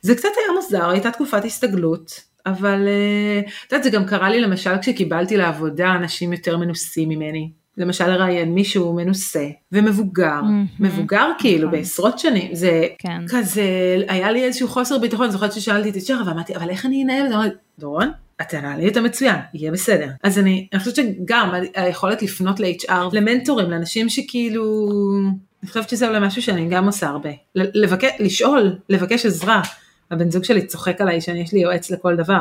[0.03, 2.36] זה קצת היה מוזר, הייתה תקופת הסתגלות.
[2.47, 7.51] אבל אה, את יודעת זה גם קרה לי למשל כשקיבלתי לעבודה אנשים יותר מנוסים ממני.
[7.79, 10.83] למשל לראיין מישהו מנוסה ומבוגר, mm-hmm.
[10.83, 11.79] מבוגר כאילו נכון.
[11.79, 13.27] בעשרות שנים, זה כן.
[13.29, 17.27] כזה, היה לי איזשהו חוסר ביטחון, זוכרת ששאלתי את שרה ואמרתי, אבל איך אני אנהל
[17.27, 17.37] את זה?
[17.79, 20.09] דורון, את תנהלי את המצוין, יהיה בסדר.
[20.23, 24.89] אז אני, אני חושבת שגם היכולת לפנות ל-HR, למנטורים, לאנשים שכאילו,
[25.63, 29.63] אני חושבת שזה אולי משהו שאני גם עושה הרבה, לבקש, לשאול, לבקש עזרה.
[30.11, 32.41] הבן זוג שלי צוחק עליי שאני יש לי יועץ לכל דבר.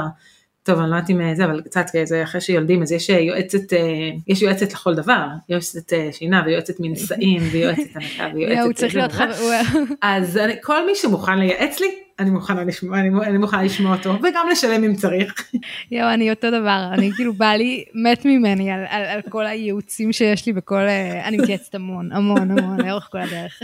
[0.63, 4.09] טוב, אני לא יודעת אם זה, אבל קצת כזה אחרי שיולדים, אז יש יועצת, אה,
[4.27, 8.65] יש יועצת לכל דבר, יועצת אה, שינה ויועצת מנשאים ויועצת הנקה ויועצת...
[8.65, 9.33] הוא צריך להיות חבר...
[10.01, 11.87] אז כל מי שמוכן לייעץ לי,
[12.19, 15.51] אני מוכנה לשמוע, אני, אני מוכנה לשמוע אותו, וגם לשלם אם צריך.
[15.91, 20.13] יואו, אני אותו דבר, אני כאילו בא לי מת ממני על, על, על כל הייעוצים
[20.13, 23.59] שיש לי בכל, אה, אני מתייעצת המון, המון, המון, לאורך כל הדרך.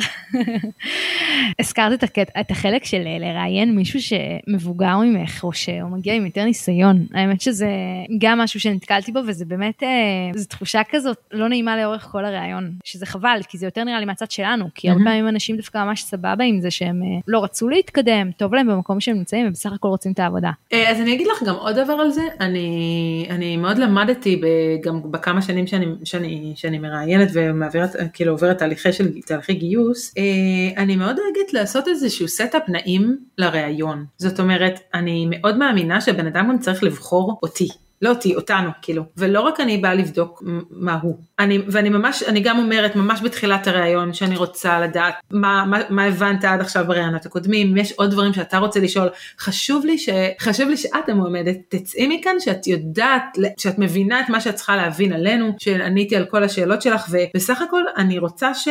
[1.60, 6.26] הזכרת את, הקט, את החלק של אה, לראיין מישהו שמבוגר ממך, או שהוא מגיע עם
[6.26, 7.06] יותר ניסיון.
[7.14, 7.70] האמת שזה
[8.18, 9.90] גם משהו שנתקלתי בו, וזה באמת, אה,
[10.36, 14.06] זו תחושה כזאת לא נעימה לאורך כל הראיון, שזה חבל, כי זה יותר נראה לי
[14.06, 18.32] מהצד שלנו, כי הרבה פעמים אנשים דווקא ממש סבבה עם זה שהם לא רצו להתקדם,
[18.41, 20.51] טוב להם במקום שהם נמצאים ובסך הכל רוצים את העבודה.
[20.73, 24.41] אה, אז אני אגיד לך גם עוד דבר על זה, אני, אני מאוד למדתי
[24.84, 30.82] גם בכמה שנים שאני, שאני, שאני מראיינת ומעברת, כאילו עוברת תהליכי של תהליכי גיוס, אה,
[30.82, 34.06] אני מאוד דואגת לעשות איזשהו setup נעים לראיון.
[34.17, 37.67] זאת אומרת, אני מאוד מאמינה שבן אדם גם צריך לבחור אותי.
[38.02, 39.04] לא אותי, אותנו, כאילו.
[39.18, 41.18] ולא רק אני באה לבדוק מה הוא.
[41.40, 46.04] אני, ואני ממש, אני גם אומרת, ממש בתחילת הראיון, שאני רוצה לדעת מה, מה, מה
[46.04, 49.10] הבנת עד עכשיו בראיונות הקודמים, אם יש עוד דברים שאתה רוצה לשאול,
[49.40, 50.10] חשוב לי, ש,
[50.40, 55.14] חשוב לי שאת המועמדת, תצאי מכאן שאת יודעת, שאת מבינה את מה שאת צריכה להבין
[55.14, 58.68] עלינו, שעניתי על כל השאלות שלך, ובסך הכל אני רוצה ש...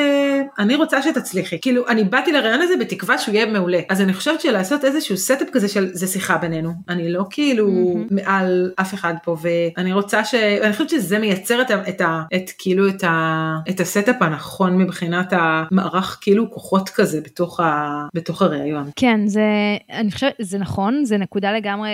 [0.59, 1.59] אני רוצה שתצליחי.
[1.61, 3.81] כאילו, אני באתי לראיון הזה בתקווה שהוא יהיה מעולה.
[3.89, 6.73] אז אני חושבת שלעשות איזשהו setup כזה של זה שיחה בינינו.
[6.89, 8.15] אני לא כאילו mm-hmm.
[8.15, 10.35] מעל אף אחד פה, ואני רוצה ש...
[10.35, 11.89] אני חושבת שזה מייצר את, ה...
[11.89, 12.23] את, ה...
[12.35, 13.57] את כאילו את, ה...
[13.71, 18.07] את ה setup הנכון מבחינת המערך כאילו כוחות כזה בתוך, ה...
[18.15, 18.91] בתוך הראיון.
[18.97, 19.43] כן, זה,
[19.91, 21.91] אני חושבת, זה נכון, זה נקודה לגמרי,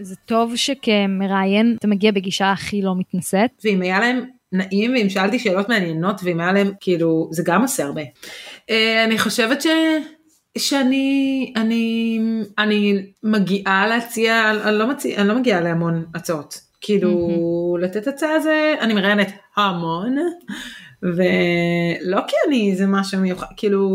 [0.00, 3.50] זה טוב שכמראיין אתה מגיע בגישה הכי לא מתנשאת.
[3.64, 7.84] ואם היה להם נעים ואם שאלתי שאלות מעניינות ואם היה להם כאילו זה גם עושה
[7.84, 8.02] הרבה.
[8.70, 9.66] אה, אני חושבת ש...
[10.58, 12.18] שאני אני
[12.58, 17.84] אני מגיעה להציע אני לא מציע אני לא מגיעה להמון הצעות כאילו mm-hmm.
[17.84, 20.16] לתת הצעה זה אני מראיינת המון
[21.02, 23.88] ולא כי אני זה משהו מיוחד כאילו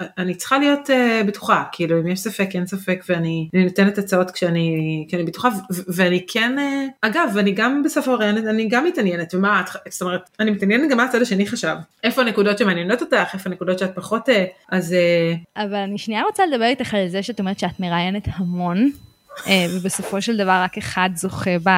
[0.00, 5.04] אני צריכה להיות uh, בטוחה, כאילו אם יש ספק אין ספק ואני נותנת הצעות כשאני,
[5.08, 9.92] כשאני בטוחה ואני כן, uh, אגב ואני גם בסוף הרעיונת אני גם מתעניינת ומה את,
[9.92, 13.78] זאת אומרת אני מתעניינת גם מה הצד השני חשב, איפה הנקודות שמעניינות אותך, איפה הנקודות
[13.78, 14.32] שאת פחות, uh,
[14.68, 14.92] אז...
[14.92, 15.62] Uh...
[15.62, 18.90] אבל אני שנייה רוצה לדבר איתך על זה שאת אומרת שאת מראיינת המון.
[19.76, 21.68] ובסופו של דבר רק אחד זוכה ב...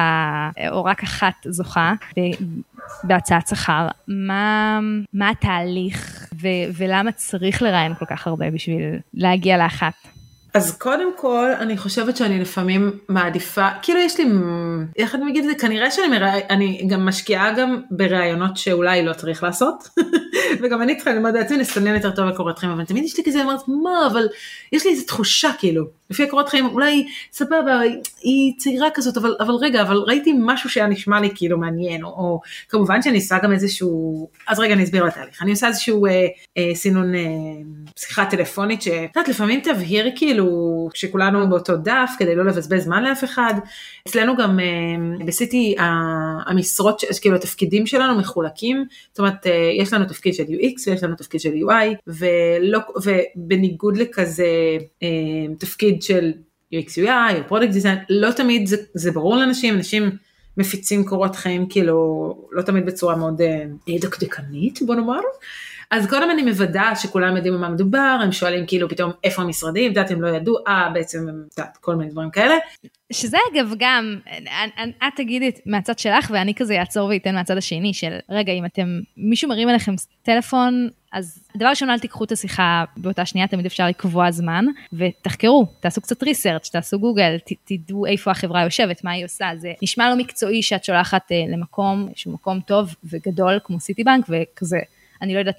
[0.69, 1.93] או רק אחת זוכה
[3.03, 4.79] בהצעת שכר, מה,
[5.13, 6.47] מה התהליך ו,
[6.77, 9.93] ולמה צריך לראיין כל כך הרבה בשביל להגיע לאחת?
[10.53, 14.25] אז קודם כל אני חושבת שאני לפעמים מעדיפה כאילו יש לי
[14.97, 16.31] איך אני אגיד את זה כנראה שאני מרא...
[16.49, 19.89] אני גם משקיעה גם בראיונות שאולי לא צריך לעשות
[20.61, 23.43] וגם אני צריכה ללמוד לעצמי לסנן יותר טוב לקורות חיים אבל תמיד יש לי כזה
[23.43, 24.27] אמרת מה אבל
[24.71, 27.79] יש לי איזה תחושה כאילו לפי הקורות חיים אולי סבבה
[28.21, 32.09] היא צעירה כזאת אבל אבל רגע אבל ראיתי משהו שהיה נשמע לי כאילו מעניין או,
[32.09, 35.41] או כמובן שאני עושה גם איזשהו אז רגע אני אסביר על התהליך.
[35.41, 37.21] אני עושה איזשהו אה, אה, סינון אה,
[37.97, 40.47] שיחה טלפונית שאת לפעמים תבהיר כאילו
[40.93, 43.53] שכולנו באותו דף כדי לא לבזבז זמן לאף אחד.
[44.07, 45.75] אצלנו גם אה, ב Citi
[46.47, 48.85] המשרות כאילו התפקידים שלנו מחולקים.
[49.09, 53.97] זאת אומרת אה, יש לנו תפקיד של UX ויש לנו תפקיד של UI ולא ובניגוד
[53.97, 54.47] לכזה
[55.03, 55.07] אה,
[55.59, 56.31] תפקיד תפקיד של
[56.73, 60.11] UX UI או product design, לא תמיד זה, זה ברור לאנשים, אנשים
[60.57, 63.65] מפיצים קורות חיים כאילו לא תמיד בצורה מאוד אה,
[64.01, 65.19] דקדקנית בוא נאמר.
[65.91, 70.11] אז קודם אני מוודא שכולם יודעים במה מדובר, הם שואלים כאילו פתאום איפה המשרדים, את
[70.11, 72.55] הם לא ידעו, אה בעצם הם, יודעת, כל מיני דברים כאלה.
[73.11, 74.15] שזה אגב גם,
[75.07, 79.49] את תגידי מהצד שלך ואני כזה אעצור ואתן מהצד השני של רגע אם אתם, מישהו
[79.49, 84.31] מרים אליכם טלפון, אז דבר ראשון אל תיקחו את השיחה באותה שנייה, תמיד אפשר לקבוע
[84.31, 89.49] זמן ותחקרו, תעשו קצת ריסרצ', תעשו גוגל, ת, תדעו איפה החברה יושבת, מה היא עושה,
[89.57, 94.25] זה נשמע לא מקצועי שאת שולחת אה, למקום שהוא מקום טוב וגדול כמו סיטי בנק
[94.29, 94.79] וכזה,
[95.21, 95.57] אני לא יודעת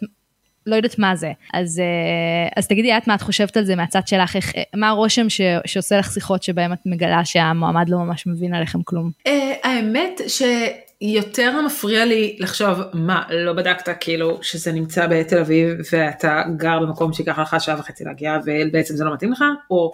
[0.68, 1.32] לא יודעת מה זה.
[1.54, 4.88] אז, אה, אז תגידי את מה את חושבת על זה מהצד שלך, איך, אה, מה
[4.88, 9.10] הרושם ש, שעושה לך שיחות שבהם את מגלה שהמועמד לא ממש מבין עליכם כלום?
[9.26, 10.20] אה, האמת
[11.02, 17.12] שיותר מפריע לי לחשוב מה לא בדקת כאילו שזה נמצא בתל אביב ואתה גר במקום
[17.12, 19.92] שיקח לך שעה וחצי להגיע ובעצם זה לא מתאים לך, או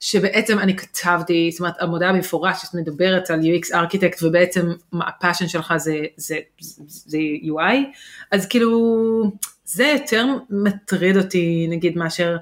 [0.00, 5.74] שבעצם אני כתבתי, זאת אומרת המודעה במפורש שאת מדברת על UX ארכיטקט ובעצם הפאשן שלך
[5.76, 7.76] זה, זה, זה, זה UI,
[8.32, 9.22] אז כאילו
[9.64, 12.36] זה יותר מטריד אותי נגיד מאשר,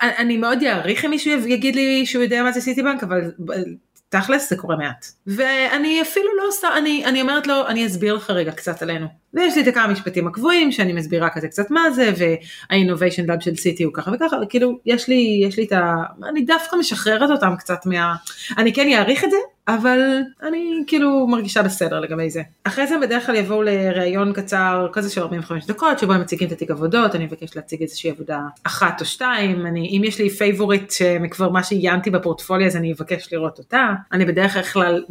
[0.00, 3.20] אני מאוד אעריך אם מישהו יגיד לי שהוא יודע מה זה סיטי בנק אבל
[4.20, 5.06] תכלס זה קורה מעט.
[5.26, 9.06] ואני אפילו לא עושה, אני, אני אומרת לו, אני אסביר לך רגע קצת עלינו.
[9.34, 13.56] ויש לי את הכמה משפטים הקבועים שאני מסבירה כזה קצת מה זה, וה-innovation lab של
[13.56, 15.94] סיטי הוא ככה וככה, וכאילו יש לי, יש לי את ה...
[16.28, 18.14] אני דווקא משחררת אותם קצת מה...
[18.58, 19.36] אני כן אעריך את זה,
[19.68, 22.42] אבל אני כאילו מרגישה בסדר לגבי זה.
[22.64, 26.52] אחרי זה בדרך כלל יבואו לראיון קצר כזה של 45 דקות שבו הם מציגים את
[26.52, 30.90] התיק עבודות, אני מבקש להציג איזושהי עבודה אחת או שתיים, אני, אם יש לי favorite
[30.90, 33.92] שכבר מה שעיינתי בפורטפוליו אז אני אבקש לראות אותה.
[34.12, 35.04] אני בדרך כלל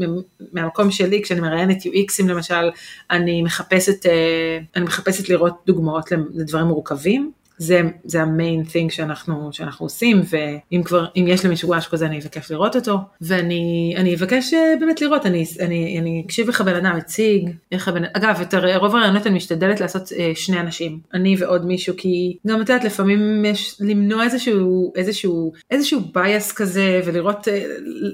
[0.54, 2.70] מהמקום שלי כשאני מראיינת UXים למשל,
[3.12, 7.32] אני מחפשת, אה, אני מחפשת לראות דוגמאות לדברים מורכבים.
[7.58, 12.06] זה, זה ה main thing שאנחנו, שאנחנו עושים, ואם כבר, אם יש למישהו משהו כזה
[12.06, 16.76] אני אבקש לראות אותו, ואני אבקש אה, באמת לראות, אני, אני, אני אקשיב איך הבן
[16.76, 21.36] אדם מציג, איך הבן, אגב, את רוב הראיונות אני משתדלת לעשות אה, שני אנשים, אני
[21.40, 27.48] ועוד מישהו, כי גם את יודעת, לפעמים יש למנוע איזשהו, איזשהו, איזשהו בייס כזה, ולראות,
[27.48, 27.66] אה,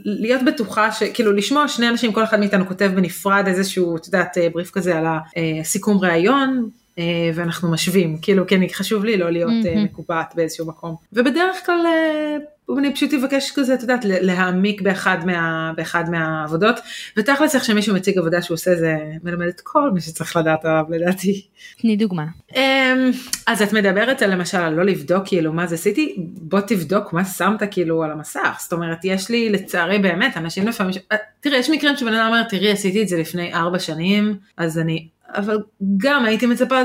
[0.05, 4.71] להיות בטוחה, שכאילו לשמוע שני אנשים, כל אחד מאיתנו כותב בנפרד איזשהו, את יודעת, בריף
[4.71, 5.05] כזה על
[5.61, 6.80] הסיכום ראיון, אה,
[7.33, 9.79] ואנחנו משווים, כאילו, כי חשוב לי לא להיות mm-hmm.
[9.79, 10.95] מקובעת באיזשהו מקום.
[11.13, 12.37] ובדרך כלל אה,
[12.77, 16.79] אני פשוט אבקש כזה, את יודעת, להעמיק באחד, מה, באחד מהעבודות,
[17.17, 20.83] ותכלס איך שמישהו מציג עבודה שהוא עושה זה מלמד את כל מי שצריך לדעת עליו
[20.89, 21.47] לדעתי.
[21.77, 22.25] תני דוגמה.
[22.55, 23.11] אמ,
[23.47, 27.25] אז את מדברת על למשל על לא לבדוק כאילו מה זה עשיתי, בוא תבדוק מה
[27.25, 30.97] שמת כאילו על המסך, זאת אומרת יש לי לצערי באמת אנשים לפעמים, ש...
[31.11, 34.79] אה, תראה יש מקרים שבן אדם אומר תראי עשיתי את זה לפני ארבע שנים, אז
[34.79, 35.57] אני, אבל
[35.97, 36.75] גם הייתי מצפה,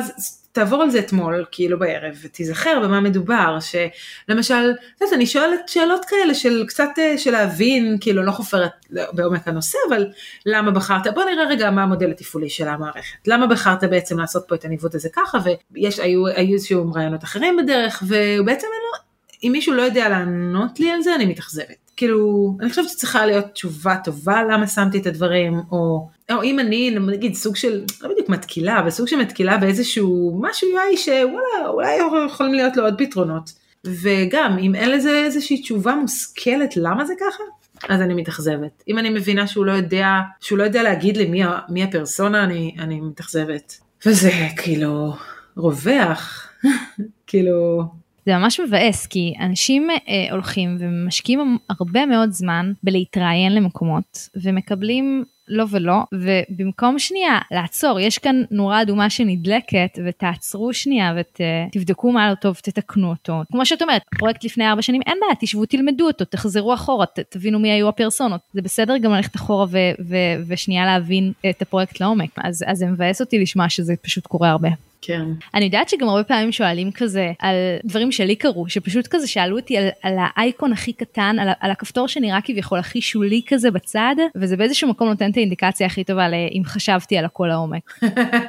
[0.56, 6.04] תעבור על זה אתמול, כאילו בערב, ותיזכר במה מדובר, שלמשל, את יודעת, אני שואלת שאלות
[6.04, 10.06] כאלה של קצת, אה, של להבין, כאילו לא חופרת בעומק הנושא, אבל
[10.46, 14.54] למה בחרת, בוא נראה רגע מה המודל התפעולי של המערכת, למה בחרת בעצם לעשות פה
[14.54, 15.38] את הניווט הזה ככה,
[15.74, 18.98] ויש, היו, איזשהו רעיונות אחרים בדרך, ובעצם לא,
[19.44, 21.85] אם מישהו לא יודע לענות לי על זה, אני מתאכזבת.
[21.96, 26.90] כאילו, אני חושבת שצריכה להיות תשובה טובה למה שמתי את הדברים, או, או אם אני
[26.90, 31.98] נגיד סוג של, לא בדיוק מתקילה, אבל סוג של מתקילה באיזשהו משהו UI שוואלה, אולי
[32.26, 33.52] יכולים להיות לו עוד פתרונות.
[33.86, 37.42] וגם, אם אין לזה איזושהי תשובה מושכלת למה זה ככה,
[37.88, 38.82] אז אני מתאכזבת.
[38.88, 40.08] אם אני מבינה שהוא לא יודע,
[40.40, 43.80] שהוא לא יודע להגיד לי מי, מי הפרסונה, אני, אני מתאכזבת.
[44.06, 45.14] וזה כאילו
[45.56, 46.48] רווח,
[47.26, 47.84] כאילו
[48.26, 55.64] זה ממש מבאס כי אנשים אה, הולכים ומשקיעים הרבה מאוד זמן בלהתראיין למקומות ומקבלים לא
[55.70, 62.56] ולא ובמקום שנייה לעצור יש כאן נורה אדומה שנדלקת ותעצרו שנייה ותבדקו מה לא טוב
[62.62, 63.42] תתקנו אותו.
[63.52, 67.18] כמו שאת אומרת פרויקט לפני ארבע שנים אין בעיה תשבו תלמדו אותו תחזרו אחורה ת,
[67.18, 68.40] תבינו מי היו הפרסונות.
[68.52, 70.16] זה בסדר גם ללכת אחורה ו, ו,
[70.48, 72.30] ושנייה להבין את הפרויקט לעומק.
[72.36, 74.68] אז, אז זה מבאס אותי לשמוע שזה פשוט קורה הרבה.
[75.06, 75.24] כן.
[75.54, 79.78] אני יודעת שגם הרבה פעמים שואלים כזה על דברים שלי קרו, שפשוט כזה שאלו אותי
[79.78, 84.56] על, על האייקון הכי קטן, על, על הכפתור שנראה כביכול הכי שולי כזה בצד, וזה
[84.56, 87.98] באיזשהו מקום נותן את האינדיקציה הכי טובה לאם חשבתי על הכל העומק.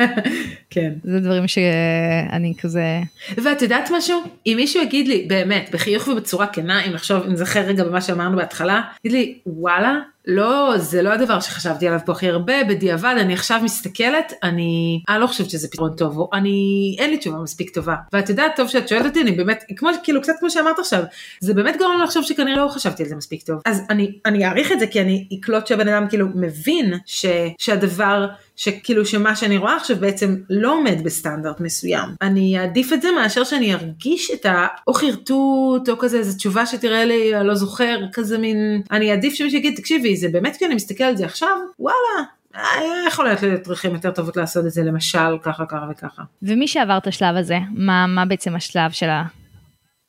[0.70, 0.94] כן.
[1.04, 3.00] זה דברים שאני כזה...
[3.44, 4.22] ואת יודעת משהו?
[4.46, 8.38] אם מישהו יגיד לי, באמת, בחיוך ובצורה כנה, אם לחשוב, אם נזכר רגע במה שאמרנו
[8.38, 13.34] בהתחלה, יגיד לי, וואלה, לא, זה לא הדבר שחשבתי עליו פה הכי הרבה, בדיעבד אני
[13.34, 17.96] עכשיו מסתכלת, אני, אני לא חושבת שזה פתרון טוב, אני, אין לי תשובה מספיק טובה.
[18.14, 21.04] ואת יודעת, טוב שאת שואלת אותי, אני באמת, כמו, כאילו קצת כמו שאמרת עכשיו,
[21.40, 23.62] זה באמת גורם לי לחשוב שכנראה לא חשבתי על זה מספיק טוב.
[23.66, 27.26] אז אני, אני אעריך את זה כי אני אקלוט שהבן אדם כאילו מבין ש,
[27.58, 32.10] שהדבר שכאילו שמה שאני רואה עכשיו בעצם לא עומד בסטנדרט מסוים.
[32.22, 34.68] אני אעדיף את זה מאשר שאני ארגיש את ה...
[34.88, 39.34] או חרטוט או כזה איזה תשובה שתראה לי אני לא זוכר כזה מין אני אעדיף
[39.34, 42.24] שמישהו יגיד תקשיבי זה באמת כי אני מסתכל על זה עכשיו וואלה
[43.08, 46.24] יכול להיות דרכים יותר טובות לעשות את זה למשל ככה ככה וככה.
[46.44, 49.24] ומי שעבר את השלב הזה מה מה בעצם השלב של ה...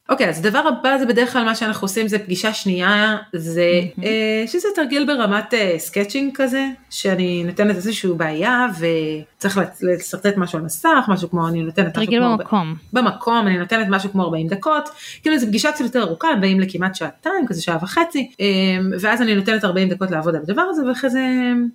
[0.09, 3.67] אוקיי, אז הדבר הבא זה בדרך כלל מה שאנחנו עושים זה פגישה שנייה, זה
[3.99, 4.03] mm-hmm.
[4.47, 8.67] שזה תרגיל ברמת sketching כזה, שאני נותנת איזושהי בעיה
[9.39, 11.95] וצריך לשרטט משהו על מסך, משהו כמו אני נותנת...
[11.95, 12.75] תרגיל במקום.
[12.95, 14.89] הרבה, במקום, אני נותנת משהו כמו 40 דקות,
[15.23, 18.37] כאילו זו פגישה קצת יותר ארוכה, הם באים לכמעט שעתיים, כזה שעה וחצי, um,
[19.01, 21.23] ואז אני נותנת 40 דקות לעבוד על הדבר הזה, ואחרי זה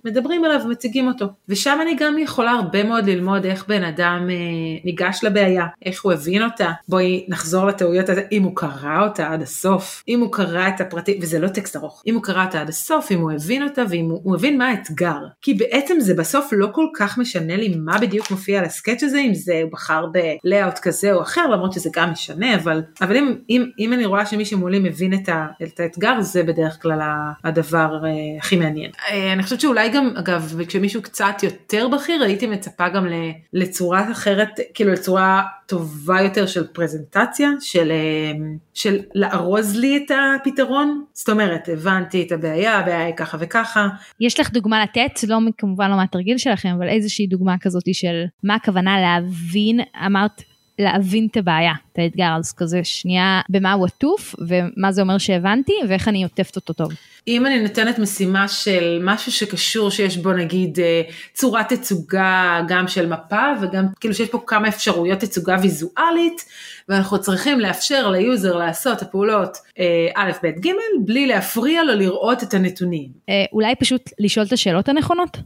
[0.04, 1.26] מדברים עליו ומציגים אותו.
[1.48, 6.12] ושם אני גם יכולה הרבה מאוד ללמוד איך בן אדם uh, ניגש לבעיה, איך הוא
[6.12, 6.72] הבין אותה.
[6.88, 8.22] בואי נחזור לטעויות הזה.
[8.32, 12.02] אם הוא קרא אותה עד הסוף, אם הוא קרא את הפרטים, וזה לא טקסט ארוך,
[12.06, 14.68] אם הוא קרא אותה עד הסוף, אם הוא הבין אותה ואם הוא, הוא הבין מה
[14.68, 15.18] האתגר.
[15.42, 19.18] כי בעצם זה בסוף לא כל כך משנה לי מה בדיוק מופיע על הסקץ' הזה,
[19.18, 23.34] אם זה הוא בחר בלאאוט כזה או אחר, למרות שזה גם משנה, אבל, אבל אם,
[23.50, 27.00] אם, אם אני רואה שמי שמולי מבין את, ה, את האתגר, זה בדרך כלל
[27.44, 28.90] הדבר uh, הכי מעניין.
[28.90, 33.06] Uh, אני חושבת שאולי גם, אגב, כשמישהו קצת יותר בכיר, הייתי מצפה גם
[33.52, 41.04] לצורה אחרת, כאילו לצורה טובה יותר של פרזנטציה, של, אה, של לארוז לי את הפתרון.
[41.12, 43.88] זאת אומרת, הבנתי את הבעיה, הבעיה היא ככה וככה.
[44.20, 48.54] יש לך דוגמה לתת, לא כמובן לא מהתרגיל שלכם, אבל איזושהי דוגמה כזאת של מה
[48.54, 50.42] הכוונה להבין, אמרת
[50.78, 55.72] להבין את הבעיה, את האתגר, אז כזה שנייה במה הוא עטוף ומה זה אומר שהבנתי
[55.88, 56.92] ואיך אני עוטפת אותו טוב.
[57.28, 61.02] אם אני נותנת משימה של משהו שקשור שיש בו נגיד אה,
[61.34, 66.44] צורת תצוגה גם של מפה וגם כאילו שיש פה כמה אפשרויות תצוגה ויזואלית
[66.88, 70.70] ואנחנו צריכים לאפשר ל user לעשות הפעולות אה, א', ב', ג',
[71.04, 73.08] בלי להפריע לו לראות את הנתונים.
[73.28, 75.38] אה, אולי פשוט לשאול את השאלות הנכונות?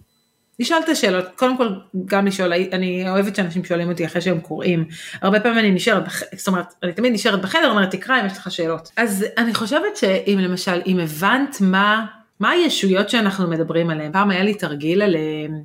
[0.60, 1.68] לשאול את השאלות, קודם כל
[2.04, 4.84] גם לשאול, אני אוהבת שאנשים שואלים אותי אחרי שהם קוראים,
[5.22, 6.02] הרבה פעמים אני נשארת,
[6.36, 8.90] זאת אומרת, אני תמיד נשארת בחדר, אומרת תקרא אם יש לך שאלות.
[8.96, 12.06] אז אני חושבת שאם למשל, אם הבנת מה
[12.40, 14.12] מה הישויות שאנחנו מדברים עליהן?
[14.12, 15.16] פעם היה לי תרגיל על,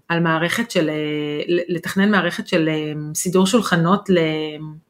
[0.10, 0.90] על מערכת של,
[1.48, 2.70] לתכנן מערכת של
[3.16, 4.10] סידור שולחנות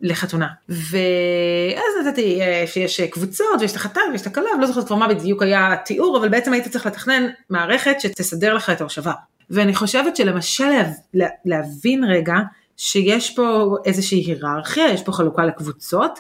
[0.02, 0.48] לחתונה.
[0.70, 5.42] ואז נתתי שיש קבוצות ויש את החתן ויש את הכלה, לא זוכרת כבר מה בדיוק
[5.42, 9.14] היה התיאור, אבל בעצם היית צריך לתכנן מערכת שתסדר לך את ההושבה.
[9.50, 10.72] ואני חושבת שלמשל
[11.14, 12.36] לה, להבין רגע
[12.78, 16.20] שיש פה איזושהי היררכיה, יש פה חלוקה לקבוצות,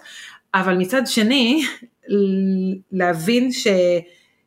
[0.53, 1.63] אבל מצד שני,
[2.91, 3.67] להבין ש...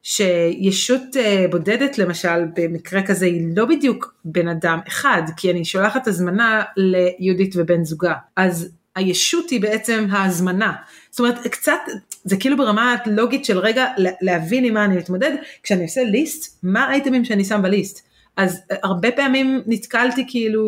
[0.02, 6.06] שישות אה, בודדת למשל במקרה כזה היא לא בדיוק בן אדם אחד כי אני שולחת
[6.06, 8.14] הזמנה ליהודית ובן זוגה.
[8.36, 10.72] אז הישות היא בעצם ההזמנה.
[11.10, 11.78] זאת אומרת קצת
[12.24, 13.86] זה כאילו ברמה לוגית של רגע
[14.20, 18.06] להבין עם מה אני מתמודד כשאני עושה ליסט מה האייטמים שאני שם בליסט
[18.36, 20.62] אז הרבה פעמים נתקלתי כאילו,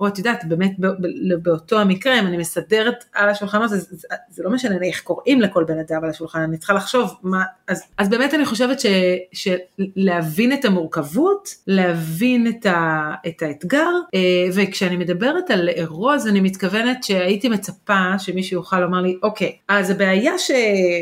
[0.00, 0.72] או את יודעת, באמת
[1.42, 5.64] באותו המקרה, אם אני מסדרת על השולחן הזה, זה, זה לא משנה איך קוראים לכל
[5.64, 8.86] בן אדם על השולחן, אני צריכה לחשוב מה, אז, אז באמת אני חושבת ש,
[9.32, 14.20] שלהבין את המורכבות, להבין את, ה, את האתגר, אה,
[14.54, 20.38] וכשאני מדברת על לארוז, אני מתכוונת שהייתי מצפה שמישהו יוכל לומר לי, אוקיי, אז הבעיה
[20.38, 20.50] ש,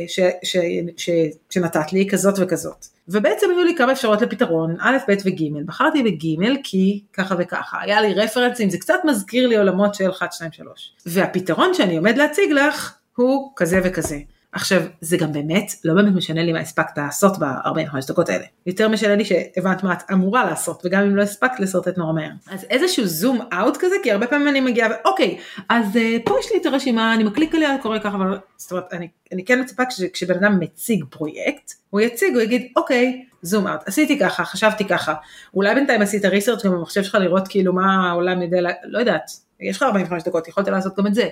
[0.09, 0.57] ש, ש,
[0.97, 1.11] ש,
[1.51, 2.96] שנתת לי היא כזאת וכזאת.
[3.09, 8.01] ובעצם היו לי כמה אפשרויות לפתרון, א', ב' וג', בחרתי בג' כי ככה וככה, היה
[8.01, 10.93] לי רפרנסים, זה קצת מזכיר לי עולמות של 1, 2, 3.
[11.07, 14.19] והפתרון שאני עומד להציג לך הוא כזה וכזה.
[14.57, 18.45] עכשיו, זה גם באמת, לא באמת משנה לי מה הספקת לעשות ב-45 דקות האלה.
[18.67, 22.31] יותר משנה לי שהבנת מה את אמורה לעשות, וגם אם לא הספקת לשרטט נורא מהר.
[22.51, 25.39] אז איזשהו זום אאוט כזה, כי הרבה פעמים אני מגיעה, ואוקיי,
[25.69, 28.85] אז uh, פה יש לי את הרשימה, אני מקליק עליה, קורה ככה, אבל זאת אומרת,
[28.93, 29.83] אני, אני כן מצפה
[30.13, 35.15] כשבן אדם מציג פרויקט, הוא יציג, הוא יגיד, אוקיי, זום אאוט, עשיתי ככה, חשבתי ככה,
[35.55, 39.31] אולי בינתיים עשית ריסרצ' גם במחשב שלך לראות כאילו מה העולם יודע, לא יודעת,
[39.61, 41.29] יש לך 45 דקות, יכולת לעשות גם את זה.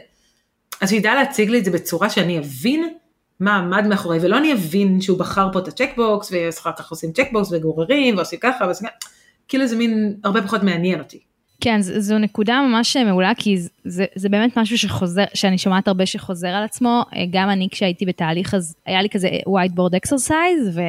[0.80, 2.94] אז שידע להציג לי את זה בצורה שאני אבין
[3.40, 7.12] מה עמד מאחורי, ולא אני אבין שהוא בחר פה את ה checkbox, ואחר כך עושים
[7.12, 9.10] checkbox וגוררים, ועושים ככה, ועושים ככה,
[9.48, 11.18] כאילו זה מין הרבה פחות מעניין אותי.
[11.60, 16.48] כן, זו נקודה ממש מעולה, כי זה, זה באמת משהו שחוזר, שאני שומעת הרבה שחוזר
[16.48, 20.80] על עצמו, גם אני כשהייתי בתהליך, אז היה לי כזה whiteboard exercise, ו...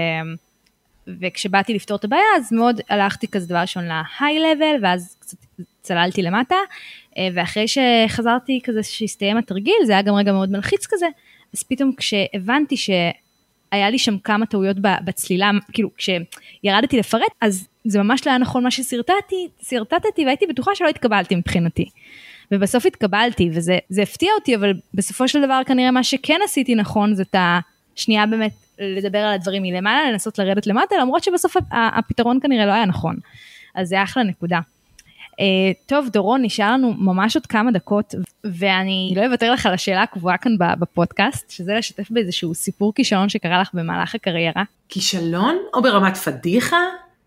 [1.22, 5.38] וכשבאתי לפתור את הבעיה, אז מאוד הלכתי כזה דבר ראשון ל-high level, ואז קצת
[5.82, 6.56] צללתי למטה,
[7.34, 11.06] ואחרי שחזרתי כזה שהסתיים התרגיל, זה היה גם רגע מאוד מלחיץ כזה,
[11.56, 18.26] אז פתאום כשהבנתי שהיה לי שם כמה טעויות בצלילה, כאילו כשירדתי לפרט, אז זה ממש
[18.26, 21.90] לא היה נכון מה ששרטטתי, שרטטתי והייתי בטוחה שלא התקבלתי מבחינתי.
[22.52, 27.36] ובסוף התקבלתי וזה הפתיע אותי, אבל בסופו של דבר כנראה מה שכן עשיתי נכון זאת
[27.96, 32.86] השנייה באמת לדבר על הדברים מלמעלה, לנסות לרדת למטה, למרות שבסוף הפתרון כנראה לא היה
[32.86, 33.16] נכון.
[33.76, 34.60] אז זה אחלה נקודה.
[35.36, 35.42] Uh,
[35.86, 40.38] טוב, דורון, נשאר לנו ממש עוד כמה דקות, ואני לא אוותר לך על השאלה הקבועה
[40.38, 44.64] כאן בפודקאסט, שזה לשתף באיזשהו סיפור כישלון שקרה לך במהלך הקריירה.
[44.90, 46.78] כישלון או ברמת פדיחה?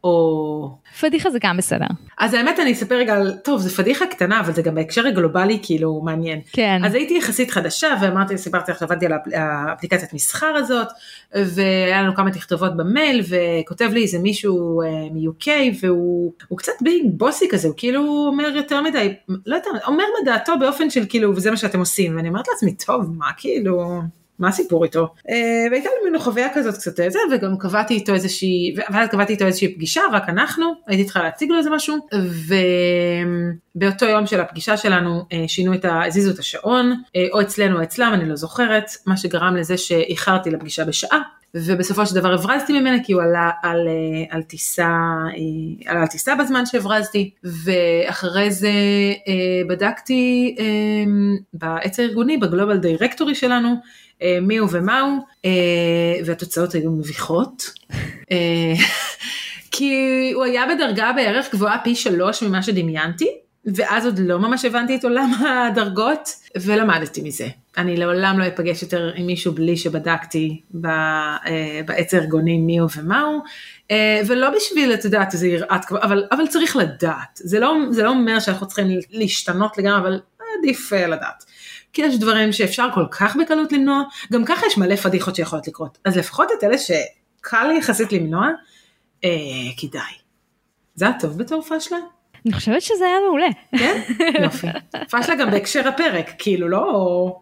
[0.04, 0.78] או...
[1.00, 1.86] פדיחה זה גם בסדר.
[2.18, 5.58] אז האמת אני אספר רגע על, טוב זה פדיחה קטנה אבל זה גם בהקשר הגלובלי
[5.62, 6.40] כאילו מעניין.
[6.52, 6.84] כן.
[6.84, 10.88] אז הייתי יחסית חדשה ואמרתי, סיפרתי לך, עבדתי על האפליקציית מסחר הזאת
[11.34, 15.48] והיה לנו כמה תכתובות במייל וכותב לי איזה מישהו אה, מ-UK
[15.80, 19.14] והוא קצת ביג בוסי כזה, הוא כאילו אומר יותר מדי,
[19.46, 23.10] לא יודעת, אומר מדעתו באופן של כאילו וזה מה שאתם עושים ואני אומרת לעצמי טוב
[23.18, 24.00] מה כאילו.
[24.38, 25.08] מה הסיפור איתו?
[25.30, 29.46] אה, והייתה לי מין חוויה כזאת קצת איזה, וגם קבעתי איתו איזושהי, ואז קבעתי איתו
[29.46, 31.96] איזושהי פגישה, רק אנחנו, הייתי צריכה להציג לו איזה משהו,
[33.76, 36.04] ובאותו יום של הפגישה שלנו אה, שינו את ה...
[36.04, 40.50] הזיזו את השעון, אה, או אצלנו או אצלם, אני לא זוכרת, מה שגרם לזה שאיחרתי
[40.50, 41.18] לפגישה בשעה.
[41.54, 43.88] ובסופו של דבר הברזתי ממנה כי הוא עלה על,
[44.30, 44.90] על טיסה,
[45.86, 48.72] עלה על טיסה בזמן שהברזתי ואחרי זה
[49.68, 50.56] בדקתי
[51.52, 53.76] בעץ הארגוני בגלובל דירקטורי שלנו
[54.22, 57.70] אה, מי הוא ומה הוא, אה, והתוצאות היו מביכות.
[58.32, 58.74] אה,
[59.70, 63.28] כי הוא היה בדרגה בערך גבוהה פי שלוש ממה שדמיינתי,
[63.74, 67.48] ואז עוד לא ממש הבנתי את עולם הדרגות, ולמדתי מזה.
[67.76, 70.60] אני לעולם לא אפגש יותר עם מישהו בלי שבדקתי
[71.84, 73.42] בעץ הארגוני מי הוא ומה הוא,
[74.26, 77.28] ולא בשביל, את יודעת, איזה יראת כבוד, אבל, אבל צריך לדעת.
[77.34, 80.20] זה לא, זה לא אומר שאנחנו צריכים להשתנות לגמרי, אבל
[80.58, 81.44] עדיף לדעת.
[81.92, 84.02] כי יש דברים שאפשר כל כך בקלות למנוע,
[84.32, 85.98] גם ככה יש מלא פדיחות שיכולות לקרות.
[86.04, 88.48] אז לפחות את אלה שקל יחסית למנוע,
[89.24, 89.30] אה,
[89.76, 90.12] כדאי.
[90.94, 91.98] זה היה טוב בתור פשלה?
[92.48, 93.48] אני חושבת שזה היה מעולה.
[93.78, 94.00] כן?
[94.44, 94.66] יופי.
[95.10, 97.40] פשלה גם בהקשר הפרק, כאילו לא...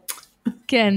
[0.68, 0.94] כן,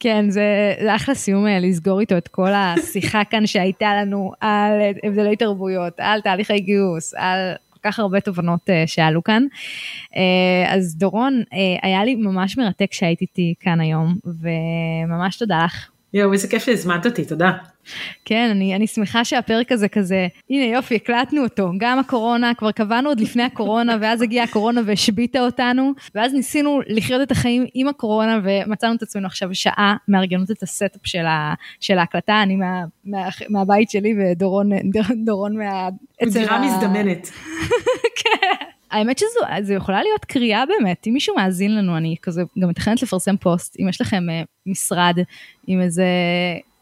[0.00, 4.72] כן, זה, זה אחלה סיום אה, לסגור איתו את כל השיחה כאן שהייתה לנו על
[5.04, 7.52] הבדלי תרבויות, על תהליכי גיוס, על
[7.82, 9.42] כך הרבה תובנות uh, שעלו כאן.
[10.12, 10.16] Uh,
[10.68, 15.91] אז דורון, uh, היה לי ממש מרתק שהיית איתי כאן היום, וממש תודה לך.
[16.14, 17.50] יואו, איזה כיף שהזמנת אותי, תודה.
[18.24, 23.08] כן, אני, אני שמחה שהפרק הזה כזה, הנה יופי, הקלטנו אותו, גם הקורונה, כבר קבענו
[23.08, 28.40] עוד לפני הקורונה, ואז הגיעה הקורונה והשביתה אותנו, ואז ניסינו לחיות את החיים עם הקורונה,
[28.44, 32.84] ומצאנו את עצמנו עכשיו שעה מארגנות את ה setup של, ה, של ההקלטה, אני מה,
[33.04, 34.70] מה, מהבית שלי ודורון
[35.24, 35.88] דורון מה...
[36.32, 37.30] דירה מזדמנת.
[38.22, 38.66] כן.
[38.92, 43.36] האמת שזו יכולה להיות קריאה באמת, אם מישהו מאזין לנו, אני כזה גם מתכננת לפרסם
[43.36, 45.18] פוסט, אם יש לכם אה, משרד
[45.66, 46.04] עם איזה,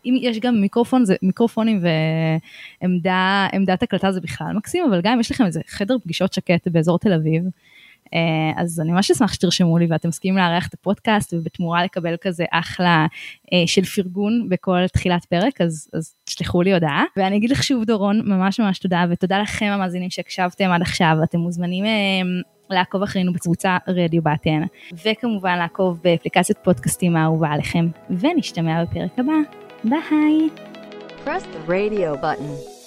[0.04, 1.80] אם יש גם מיקרופון, זה מיקרופונים
[2.82, 6.98] ועמדת הקלטה זה בכלל מקסים, אבל גם אם יש לכם איזה חדר פגישות שקט באזור
[6.98, 7.42] תל אביב,
[8.56, 13.06] אז אני ממש אשמח שתרשמו לי ואתם מסכימים לארח את הפודקאסט ובתמורה לקבל כזה אחלה
[13.52, 17.04] אה, של פרגון בכל תחילת פרק, אז, אז תשלחו לי הודעה.
[17.16, 21.38] ואני אגיד לך שוב דורון, ממש ממש תודה, ותודה לכם המאזינים שהקשבתם עד עכשיו, אתם
[21.38, 21.90] מוזמנים אה,
[22.70, 24.62] לעקוב אחרינו בקבוצה רדיו באתן,
[25.04, 29.32] וכמובן לעקוב באפליקציית פודקאסטים האהובה עליכם, ונשתמע בפרק הבא.
[29.84, 30.48] ביי!
[31.24, 32.79] Press the radio button.